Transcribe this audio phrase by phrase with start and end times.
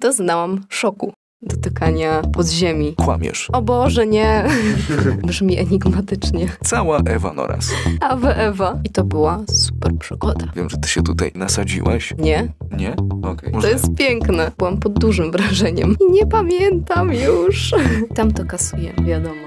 [0.00, 1.12] doznałam szoku
[1.42, 2.94] dotykania podziemi.
[2.94, 3.48] Kłamiesz.
[3.52, 4.44] O Boże, nie.
[5.26, 6.48] Brzmi enigmatycznie.
[6.64, 7.70] Cała Ewa Noras.
[8.00, 8.78] Awe Ewa.
[8.84, 10.46] I to była super przygoda.
[10.56, 12.14] Wiem, że ty się tutaj nasadziłaś.
[12.18, 12.52] Nie?
[12.76, 12.96] Nie?
[13.22, 13.52] Okej.
[13.60, 14.50] To jest piękne.
[14.58, 15.96] Byłam pod dużym wrażeniem.
[16.08, 17.74] I nie pamiętam już.
[18.16, 19.40] Tam to kasuje, wiadomo.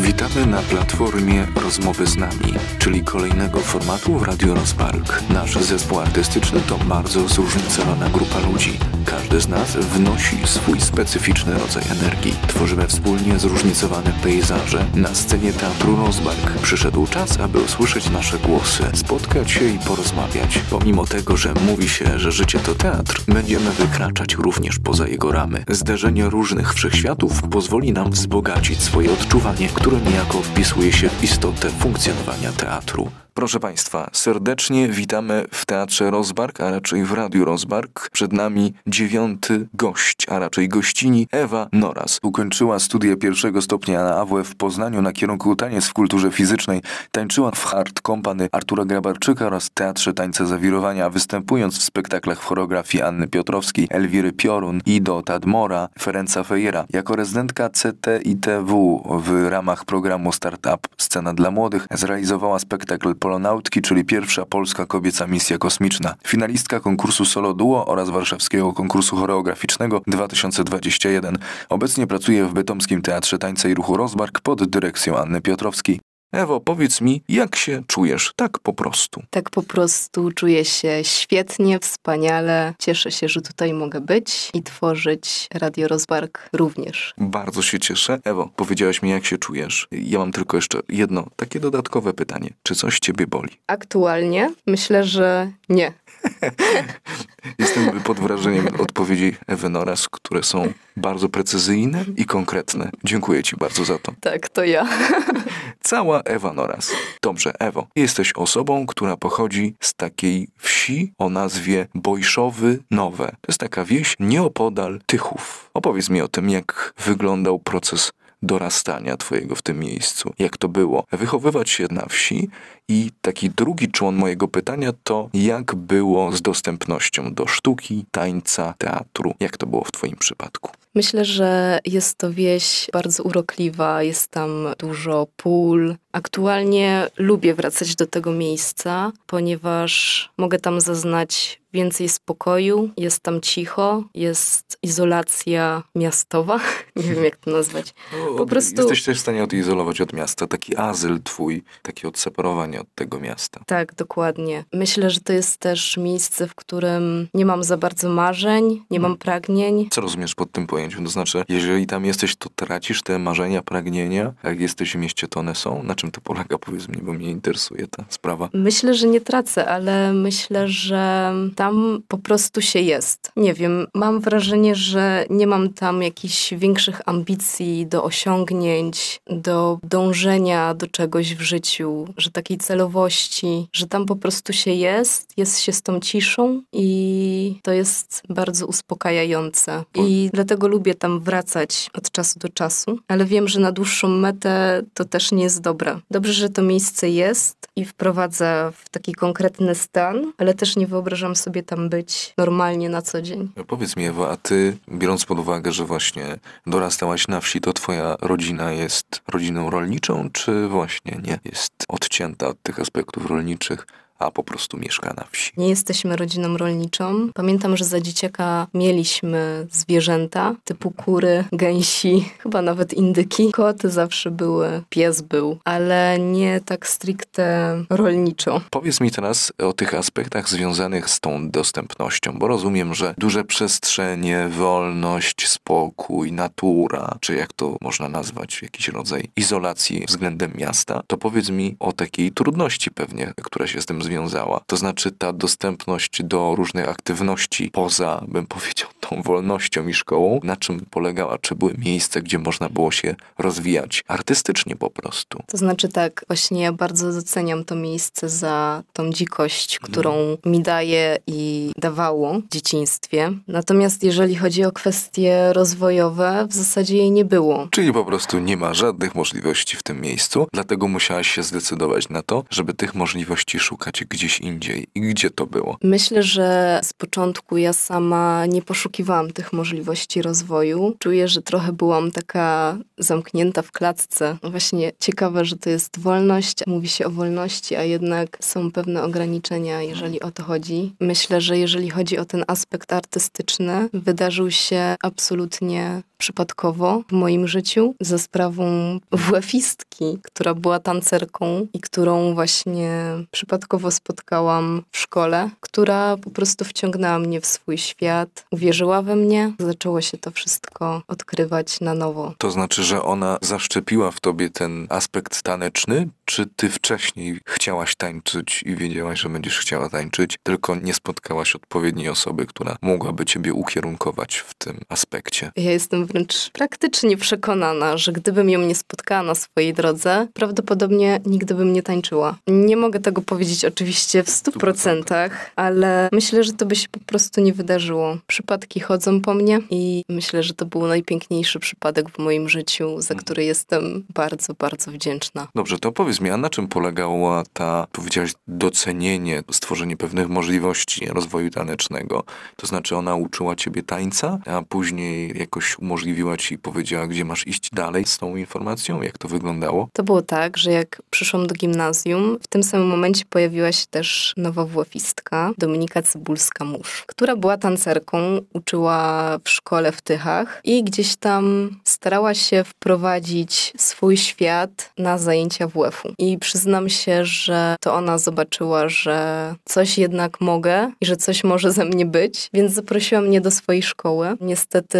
[0.00, 5.22] Witamy na platformie Rozmowy z nami, czyli kolejnego formatu w Radio Rozpark.
[5.30, 8.78] Nasz zespół artystyczny to bardzo zróżnicowana grupa ludzi.
[9.04, 12.34] Każdy z nas wnosi swój specyficzny rodzaj energii.
[12.48, 14.84] Tworzymy wspólnie zróżnicowane pejzaże.
[14.94, 20.58] Na scenie Teatru Rozbark przyszedł czas, aby usłyszeć nasze głosy, spotkać się i porozmawiać.
[20.70, 25.64] Pomimo tego, że mówi się, że życie to teatr, będziemy wykraczać również poza jego ramy.
[25.68, 32.52] Zderzenie różnych wszechświatów pozwoli nam wzbogacić swoje odczuwanie, które niejako wpisuje się w istotę funkcjonowania
[32.52, 33.10] teatru.
[33.38, 38.10] Proszę Państwa, serdecznie witamy w Teatrze Rozbark, a raczej w Radiu Rozbark.
[38.12, 42.18] Przed nami dziewiąty gość, a raczej gościni Ewa Noras.
[42.22, 46.82] Ukończyła studia pierwszego stopnia na AWF w Poznaniu na kierunku taniec w kulturze fizycznej.
[47.12, 53.02] Tańczyła w Hard Company Artura Grabarczyka oraz Teatrze Tańca Zawirowania, występując w spektaklach w choreografii
[53.02, 56.84] Anny Piotrowskiej, Elwiry Piorun, Ido Tadmora, Ferenca Fejera.
[56.90, 64.46] Jako rezydentka CTITW w ramach programu Startup Scena dla Młodych zrealizowała spektakl Polonautki, czyli pierwsza
[64.46, 66.14] polska kobieca misja kosmiczna.
[66.26, 71.38] Finalistka konkursu Solo Duo oraz warszawskiego konkursu choreograficznego 2021.
[71.68, 76.00] Obecnie pracuje w Bytomskim Teatrze Tańca i Ruchu Rozbark pod dyrekcją Anny Piotrowskiej.
[76.32, 79.22] Ewo, powiedz mi, jak się czujesz tak po prostu?
[79.30, 82.74] Tak po prostu czuję się świetnie, wspaniale.
[82.78, 87.14] Cieszę się, że tutaj mogę być i tworzyć Radio Rozbark również.
[87.18, 88.18] Bardzo się cieszę.
[88.24, 89.88] Ewo, powiedziałaś mi, jak się czujesz.
[89.92, 92.50] Ja mam tylko jeszcze jedno takie dodatkowe pytanie.
[92.62, 93.50] Czy coś ciebie boli?
[93.66, 95.92] Aktualnie myślę, że nie.
[97.58, 102.90] Jestem pod wrażeniem odpowiedzi Ewy Noras, które są bardzo precyzyjne i konkretne.
[103.04, 104.12] Dziękuję ci bardzo za to.
[104.20, 104.88] Tak, to ja.
[105.80, 106.92] Cała Ewa Noras.
[107.22, 113.26] Dobrze, Ewo, jesteś osobą, która pochodzi z takiej wsi o nazwie Bojszowy Nowe.
[113.26, 115.70] To jest taka wieś nieopodal Tychów.
[115.74, 118.10] Opowiedz mi o tym, jak wyglądał proces
[118.42, 120.32] dorastania twojego w tym miejscu.
[120.38, 121.04] Jak to było?
[121.12, 122.48] Wychowywać się na wsi
[122.88, 129.34] i taki drugi człon mojego pytania to jak było z dostępnością do sztuki, tańca, teatru?
[129.40, 130.70] Jak to było w twoim przypadku?
[130.94, 135.96] Myślę, że jest to wieś bardzo urokliwa, jest tam dużo pól.
[136.18, 144.04] Aktualnie lubię wracać do tego miejsca, ponieważ mogę tam zaznać więcej spokoju, jest tam cicho,
[144.14, 146.60] jest izolacja miastowa,
[146.96, 147.94] nie wiem jak to nazwać.
[148.36, 148.80] Po prostu...
[148.82, 153.60] Jesteś też w stanie odizolować od miasta, taki azyl twój, takie odseparowanie od tego miasta.
[153.66, 154.64] Tak, dokładnie.
[154.72, 159.16] Myślę, że to jest też miejsce, w którym nie mam za bardzo marzeń, nie mam
[159.16, 159.88] pragnień.
[159.90, 161.04] Co rozumiesz pod tym pojęciem?
[161.04, 165.40] To znaczy, jeżeli tam jesteś, to tracisz te marzenia, pragnienia, jak jesteś w mieście, to
[165.40, 165.82] one są?
[165.82, 166.58] Na czym to polega?
[166.58, 168.48] Powiedz mi, bo mnie interesuje ta sprawa.
[168.52, 173.32] Myślę, że nie tracę, ale myślę, że tam po prostu się jest.
[173.36, 180.74] Nie wiem, mam wrażenie, że nie mam tam jakichś większych ambicji do osiągnięć, do dążenia
[180.74, 185.72] do czegoś w życiu, że takiej celowości, że tam po prostu się jest, jest się
[185.72, 189.84] z tą ciszą i to jest bardzo uspokajające.
[189.94, 194.82] I dlatego lubię tam wracać od czasu do czasu, ale wiem, że na dłuższą metę
[194.94, 195.87] to też nie jest dobre.
[196.10, 201.36] Dobrze, że to miejsce jest i wprowadza w taki konkretny stan, ale też nie wyobrażam
[201.36, 203.52] sobie tam być normalnie na co dzień.
[203.56, 207.72] No powiedz mi, Ewa, a ty, biorąc pod uwagę, że właśnie dorastałaś na wsi, to
[207.72, 211.38] twoja rodzina jest rodziną rolniczą, czy właśnie nie?
[211.44, 213.86] Jest odcięta od tych aspektów rolniczych?
[214.18, 215.52] A po prostu mieszka na wsi.
[215.56, 217.28] Nie jesteśmy rodziną rolniczą.
[217.34, 223.52] Pamiętam, że za dzieciaka mieliśmy zwierzęta typu kury, gęsi, chyba nawet indyki.
[223.52, 228.60] Koty zawsze były, pies był, ale nie tak stricte rolniczo.
[228.70, 234.48] Powiedz mi teraz o tych aspektach związanych z tą dostępnością, bo rozumiem, że duże przestrzenie,
[234.48, 241.50] wolność, spokój, natura, czy jak to można nazwać, jakiś rodzaj izolacji względem miasta, to powiedz
[241.50, 244.60] mi o takiej trudności pewnie, która się z tym związała.
[244.66, 250.56] To znaczy ta dostępność do różnych aktywności poza, bym powiedział, tą wolnością i szkołą, na
[250.56, 251.38] czym polegała?
[251.38, 255.42] Czy były miejsca, gdzie można było się rozwijać artystycznie po prostu?
[255.46, 261.18] To znaczy tak, właśnie ja bardzo doceniam to miejsce za tą dzikość, którą mi daje
[261.26, 263.32] i dawało w dzieciństwie.
[263.48, 267.68] Natomiast jeżeli chodzi o kwestie rozwojowe, w zasadzie jej nie było.
[267.70, 272.22] Czyli po prostu nie ma żadnych możliwości w tym miejscu, dlatego musiałaś się zdecydować na
[272.22, 274.86] to, żeby tych możliwości szukać gdzieś indziej.
[274.94, 275.76] I gdzie to było?
[275.82, 280.96] Myślę, że z początku ja sama nie poszukiwałam poszukiwałam tych możliwości rozwoju.
[280.98, 284.36] Czuję, że trochę byłam taka zamknięta w klatce.
[284.42, 289.82] Właśnie ciekawe, że to jest wolność, mówi się o wolności, a jednak są pewne ograniczenia,
[289.82, 290.94] jeżeli o to chodzi.
[291.00, 297.94] Myślę, że jeżeli chodzi o ten aspekt artystyczny, wydarzył się absolutnie przypadkowo w moim życiu
[298.00, 298.64] za sprawą
[299.12, 302.90] WF-istki, która była tancerką i którą właśnie
[303.30, 309.52] przypadkowo spotkałam w szkole, która po prostu wciągnęła mnie w swój świat, uwierzyła we mnie,
[309.58, 312.34] zaczęło się to wszystko odkrywać na nowo.
[312.38, 318.62] To znaczy, że ona zaszczepiła w tobie ten aspekt taneczny, czy ty wcześniej chciałaś tańczyć
[318.66, 324.36] i wiedziałaś, że będziesz chciała tańczyć, tylko nie spotkałaś odpowiedniej osoby, która mogłaby ciebie ukierunkować
[324.36, 325.52] w tym aspekcie?
[325.56, 331.54] Ja jestem wręcz praktycznie przekonana, że gdybym ją nie spotkała na swojej drodze, prawdopodobnie nigdy
[331.54, 332.38] bym nie tańczyła.
[332.46, 337.00] Nie mogę tego powiedzieć oczywiście w stu procentach, ale myślę, że to by się po
[337.00, 338.18] prostu nie wydarzyło.
[338.26, 343.14] Przypadki chodzą po mnie i myślę, że to był najpiękniejszy przypadek w moim życiu, za
[343.14, 343.18] mhm.
[343.18, 345.48] który jestem bardzo, bardzo wdzięczna.
[345.54, 351.50] Dobrze, to powiedz mi, a na czym polegała ta, powiedziałaś, docenienie, stworzenie pewnych możliwości rozwoju
[351.50, 352.24] tanecznego?
[352.56, 357.70] To znaczy ona uczyła ciebie tańca, a później jakoś umożliwiła ci powiedziała, gdzie masz iść
[357.72, 359.02] dalej z tą informacją?
[359.02, 359.88] Jak to wyglądało?
[359.92, 364.34] To było tak, że jak przyszłam do gimnazjum, w tym samym momencie pojawiła się też
[364.36, 368.18] nowa włofistka, Dominika Cybulska-Musz, która była tancerką,
[368.52, 375.66] uczyła w szkole w Tychach i gdzieś tam starała się wprowadzić swój świat na zajęcia
[375.66, 376.07] WF-u.
[376.18, 381.72] I przyznam się, że to ona zobaczyła, że coś jednak mogę i że coś może
[381.72, 384.36] ze mnie być, więc zaprosiła mnie do swojej szkoły.
[384.40, 384.98] Niestety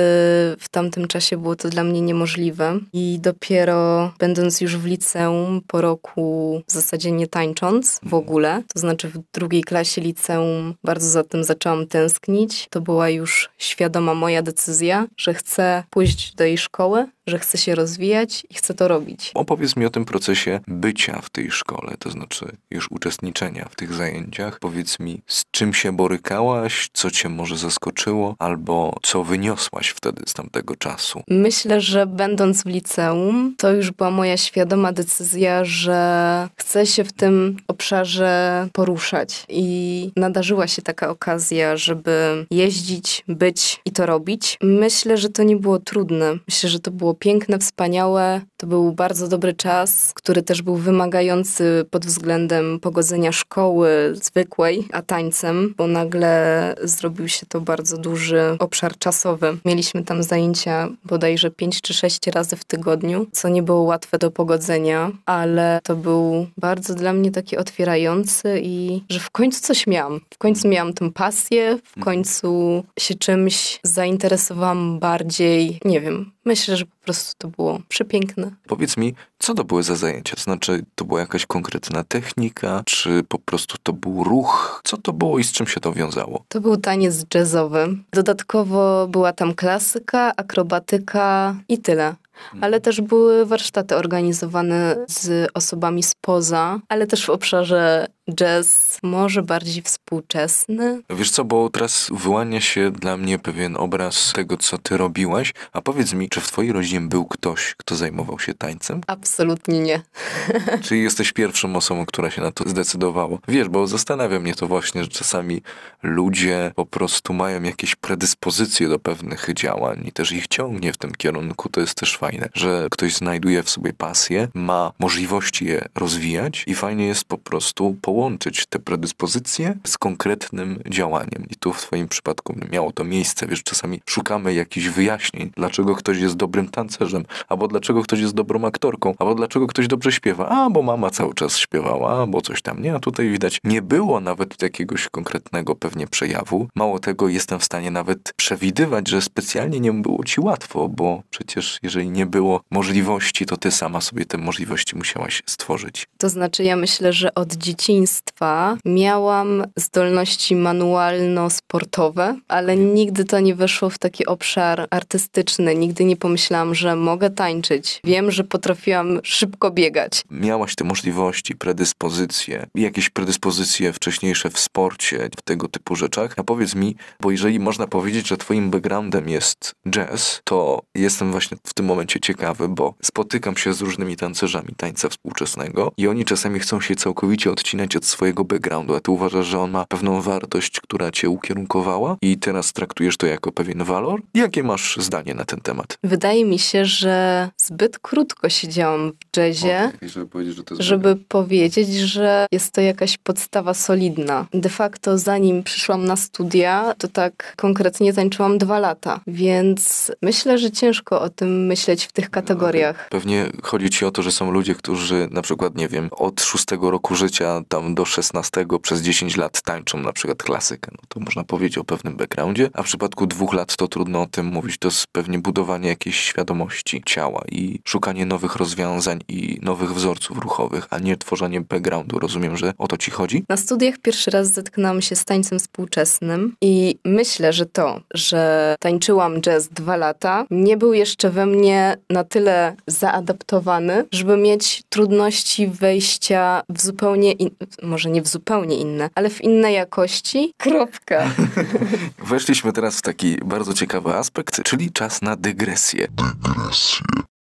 [0.58, 5.80] w tamtym czasie było to dla mnie niemożliwe i dopiero będąc już w liceum, po
[5.80, 11.24] roku w zasadzie nie tańcząc w ogóle, to znaczy w drugiej klasie liceum bardzo za
[11.24, 12.66] tym zaczęłam tęsknić.
[12.70, 17.74] To była już świadoma moja decyzja, że chcę pójść do jej szkoły, że chcę się
[17.74, 19.30] rozwijać i chcę to robić.
[19.34, 23.94] Opowiedz mi o tym procesie bycia w tej szkole, to znaczy już uczestniczenia w tych
[23.94, 24.58] zajęciach.
[24.58, 30.34] Powiedz mi, z czym się borykałaś, co cię może zaskoczyło, albo co wyniosłaś wtedy z
[30.34, 31.22] tamtego czasu?
[31.28, 37.12] Myślę, że będąc w liceum, to już była moja świadoma decyzja, że chcę się w
[37.12, 39.44] tym obszarze poruszać.
[39.48, 44.58] I nadarzyła się taka okazja, żeby jeździć, być i to robić.
[44.62, 46.38] Myślę, że to nie było trudne.
[46.48, 48.40] Myślę, że to było piękne, wspaniałe.
[48.56, 55.02] To był bardzo dobry czas, który też był wymagający pod względem pogodzenia szkoły zwykłej, a
[55.02, 59.58] tańcem, bo nagle zrobił się to bardzo duży obszar czasowy.
[59.64, 64.30] Mieliśmy tam zajęcia bodajże 5 czy 6 razy w tygodniu, co nie było łatwe do
[64.30, 70.20] pogodzenia, ale to był bardzo dla mnie taki otwierający i że w końcu coś miałam.
[70.34, 76.86] W końcu miałam tę pasję, w końcu się czymś zainteresowałam bardziej, nie wiem, Myślę, że
[76.86, 78.50] po prostu to było przepiękne.
[78.66, 80.36] Powiedz mi, co to były za zajęcia?
[80.36, 84.80] To znaczy, to była jakaś konkretna technika, czy po prostu to był ruch?
[84.84, 86.44] Co to było i z czym się to wiązało?
[86.48, 87.96] To był taniec jazzowy.
[88.12, 92.14] Dodatkowo była tam klasyka, akrobatyka i tyle
[92.60, 99.82] ale też były warsztaty organizowane z osobami spoza, ale też w obszarze jazz może bardziej
[99.82, 101.02] współczesny.
[101.10, 105.82] Wiesz co, bo teraz wyłania się dla mnie pewien obraz tego, co ty robiłaś, a
[105.82, 109.00] powiedz mi, czy w twojej rodzinie był ktoś, kto zajmował się tańcem?
[109.06, 110.02] Absolutnie nie.
[110.84, 113.38] Czyli jesteś pierwszą osobą, która się na to zdecydowała.
[113.48, 115.62] Wiesz, bo zastanawia mnie to właśnie, że czasami
[116.02, 121.12] ludzie po prostu mają jakieś predyspozycje do pewnych działań i też ich ciągnie w tym
[121.12, 126.64] kierunku, to jest też fajne, że ktoś znajduje w sobie pasję, ma możliwości je rozwijać
[126.66, 131.46] i fajnie jest po prostu połączyć połączyć te predyspozycje z konkretnym działaniem.
[131.50, 133.46] I tu w Twoim przypadku miało to miejsce.
[133.46, 138.64] Wiesz, czasami szukamy jakichś wyjaśnień, dlaczego ktoś jest dobrym tancerzem, albo dlaczego ktoś jest dobrą
[138.64, 142.82] aktorką, albo dlaczego ktoś dobrze śpiewa, a bo mama cały czas śpiewała, albo coś tam.
[142.82, 146.68] Nie, a tutaj widać, nie było nawet jakiegoś konkretnego pewnie przejawu.
[146.74, 151.78] Mało tego, jestem w stanie nawet przewidywać, że specjalnie nie było ci łatwo, bo przecież
[151.82, 156.06] jeżeli nie było możliwości, to ty sama sobie te możliwości musiałaś stworzyć.
[156.18, 163.54] To znaczy, ja myślę, że od dzieciństwa dzieciństwa miałam zdolności manualno-sportowe, ale nigdy to nie
[163.54, 165.74] weszło w taki obszar artystyczny.
[165.74, 168.00] Nigdy nie pomyślałam, że mogę tańczyć.
[168.04, 170.22] Wiem, że potrafiłam szybko biegać.
[170.30, 176.34] Miałaś te możliwości, predyspozycje, jakieś predyspozycje wcześniejsze w sporcie, w tego typu rzeczach.
[176.36, 181.56] A powiedz mi, bo jeżeli można powiedzieć, że twoim backgroundem jest jazz, to jestem właśnie
[181.66, 186.60] w tym momencie ciekawy, bo spotykam się z różnymi tancerzami tańca współczesnego i oni czasami
[186.60, 190.80] chcą się całkowicie odcinać od swojego backgroundu, a ty uważasz, że on ma pewną wartość,
[190.80, 194.22] która cię ukierunkowała i teraz traktujesz to jako pewien walor?
[194.34, 195.98] Jakie masz zdanie na ten temat?
[196.04, 200.86] Wydaje mi się, że zbyt krótko siedziałam w jazzie, O, żeby powiedzieć, że to jest
[200.86, 204.46] żeby powiedzieć, że jest to jakaś podstawa solidna.
[204.54, 210.70] De facto zanim przyszłam na studia, to tak konkretnie tańczyłam dwa lata, więc myślę, że
[210.70, 213.08] ciężko o tym myśleć w tych kategoriach.
[213.10, 216.90] Pewnie chodzi ci o to, że są ludzie, którzy na przykład, nie wiem, od szóstego
[216.90, 220.90] roku życia tam do szesnastego przez 10 lat tańczą na przykład klasykę.
[220.92, 224.26] No to można powiedzieć o pewnym backgroundzie, a w przypadku dwóch lat to trudno o
[224.26, 224.78] tym mówić.
[224.78, 230.86] To jest pewnie budowanie jakiejś świadomości ciała i szukanie nowych rozwiązań i nowych wzorców ruchowych,
[230.90, 232.18] a nie tworzenie backgroundu.
[232.18, 233.44] Rozumiem, że o to ci chodzi?
[233.48, 239.40] Na studiach pierwszy raz zetknęłam się z tańcem współczesnym i myślę, że to, że tańczyłam
[239.40, 246.62] jazz dwa lata, nie był jeszcze we mnie na tyle zaadaptowany, żeby mieć trudności wejścia
[246.68, 247.50] w zupełnie, in...
[247.82, 250.52] może nie w zupełnie inne, ale w inne jakości.
[250.56, 251.30] Kropka.
[252.30, 256.08] Weszliśmy teraz w taki bardzo ciekawy aspekt, czyli czas na dygresję.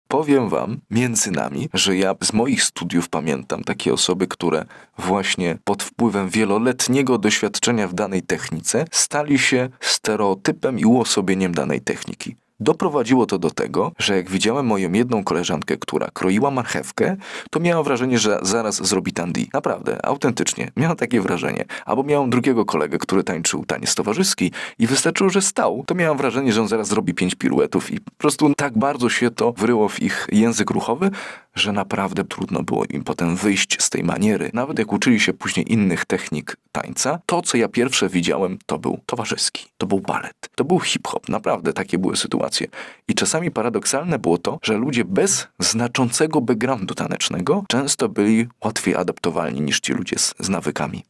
[0.07, 4.65] Powiem wam, między nami, że ja z moich studiów pamiętam takie osoby, które
[4.97, 12.35] właśnie pod wpływem wieloletniego doświadczenia w danej technice stali się stereotypem i uosobieniem danej techniki.
[12.59, 17.17] Doprowadziło to do tego, że jak widziałem moją jedną koleżankę, która kroiła marchewkę,
[17.49, 19.45] to miałem wrażenie, że zaraz zrobi tandy.
[19.53, 20.71] Naprawdę, autentycznie.
[20.77, 21.65] Miałem takie wrażenie.
[21.85, 26.53] Albo miałem drugiego kolegę, który tańczył taniec towarzyski i wystarczyło, że stał, to miałem wrażenie,
[26.53, 30.01] że on zaraz zrobi pięć piruetów i po prostu tak bardzo się to wryło w
[30.01, 31.11] ich język ruchowy,
[31.55, 34.51] że naprawdę trudno było im potem wyjść z tej maniery.
[34.53, 38.99] Nawet jak uczyli się później innych technik tańca, to co ja pierwsze widziałem, to był
[39.05, 41.29] towarzyski, to był balet, to był hip-hop.
[41.29, 42.67] Naprawdę takie były sytuacje.
[43.07, 49.61] I czasami paradoksalne było to, że ludzie bez znaczącego backgroundu tanecznego często byli łatwiej adaptowalni
[49.61, 51.03] niż ci ludzie z, z nawykami.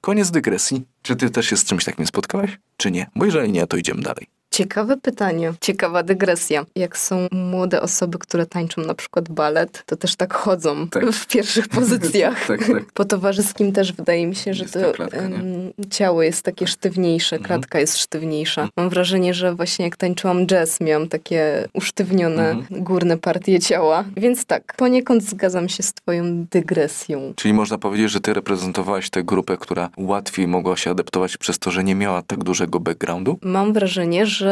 [0.00, 0.84] Koniec dygresji.
[1.02, 2.58] Czy ty też się z czymś takim spotkałaś?
[2.76, 3.06] Czy nie?
[3.16, 4.26] Bo jeżeli nie, to idziemy dalej.
[4.58, 6.66] Ciekawe pytanie, ciekawa dygresja.
[6.76, 11.06] Jak są młode osoby, które tańczą na przykład balet, to też tak chodzą Tak.
[11.12, 12.34] w pierwszych pozycjach.
[12.48, 12.92] Tak, tak.
[12.92, 15.32] Po towarzyskim też wydaje mi się, że Jest to klatka, em,
[15.90, 17.46] ciało jest takie sztywniejsze, Mhm.
[17.60, 18.68] klatka jest sztywniejsza.
[18.76, 22.84] Mam wrażenie, że właśnie jak tańczyłam jazz, miałam takie usztywnione Mhm.
[22.84, 24.04] górne partie ciała.
[24.16, 27.32] Więc tak, poniekąd zgadzam się z twoją dygresją.
[27.36, 31.70] Czyli można powiedzieć, że ty reprezentowałaś tę grupę, która łatwiej mogła się adaptować przez to,
[31.70, 33.38] że nie miała tak dużego backgroundu?
[33.42, 34.43] Mam wrażenie, że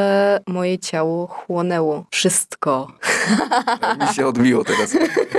[0.46, 2.92] moje ciało chłonęło wszystko.
[4.00, 4.96] Mi się odbiło teraz.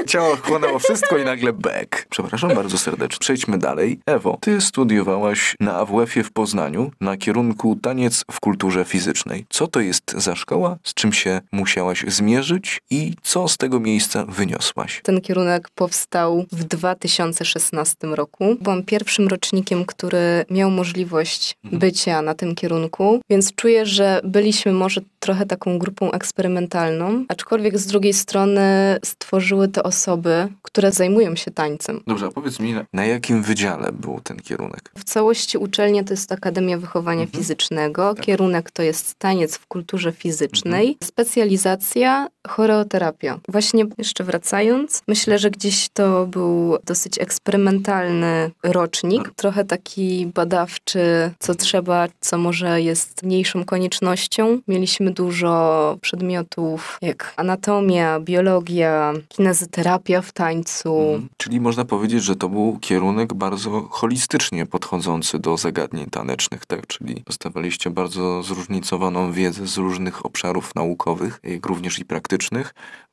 [0.08, 2.06] Ciało chłonęło wszystko i nagle back.
[2.10, 3.18] Przepraszam bardzo serdecznie.
[3.20, 4.00] Przejdźmy dalej.
[4.06, 9.46] Ewo, ty studiowałaś na AWF-ie w Poznaniu na kierunku taniec w kulturze fizycznej.
[9.50, 10.78] Co to jest za szkoła?
[10.84, 15.02] Z czym się musiałaś zmierzyć i co z tego miejsca wyniosłaś?
[15.04, 18.56] Ten kierunek powstał w 2016 roku.
[18.62, 21.80] Byłam pierwszym rocznikiem, który miał możliwość Mhm.
[21.80, 27.86] bycia na tym kierunku, więc czuję, że byliśmy może trochę taką grupą eksperymentalną, aczkolwiek z
[27.86, 28.62] drugiej strony
[29.06, 32.02] stworzyły te osoby, które zajmują się tańcem.
[32.08, 34.92] Dobrze, a powiedz mi, na, jakim wydziale był ten kierunek?
[34.98, 37.42] W całości uczelnia to jest Akademia Wychowania Mhm.
[37.42, 38.26] Fizycznego, Tak.
[38.26, 40.98] kierunek to jest taniec w kulturze fizycznej, Mhm.
[41.04, 43.40] specjalizacja choreoterapia.
[43.50, 49.34] Właśnie jeszcze wracając, myślę, że gdzieś to był dosyć eksperymentalny rocznik, Tak.
[49.36, 54.60] trochę taki badawczy, co trzeba, co może jest mniejszą koniecznością.
[54.68, 61.00] Mieliśmy dużo przedmiotów jak anatomia, biologia, kinezyterapia w tańcu.
[61.00, 61.30] Mhm.
[61.38, 66.88] Czyli można powiedzieć, że to był kierunek bardzo holistycznie podchodzący do zagadnień tanecznych, tak?
[66.88, 72.33] Czyli dostawaliście bardzo zróżnicowaną wiedzę z różnych obszarów naukowych, jak również i praktycznych,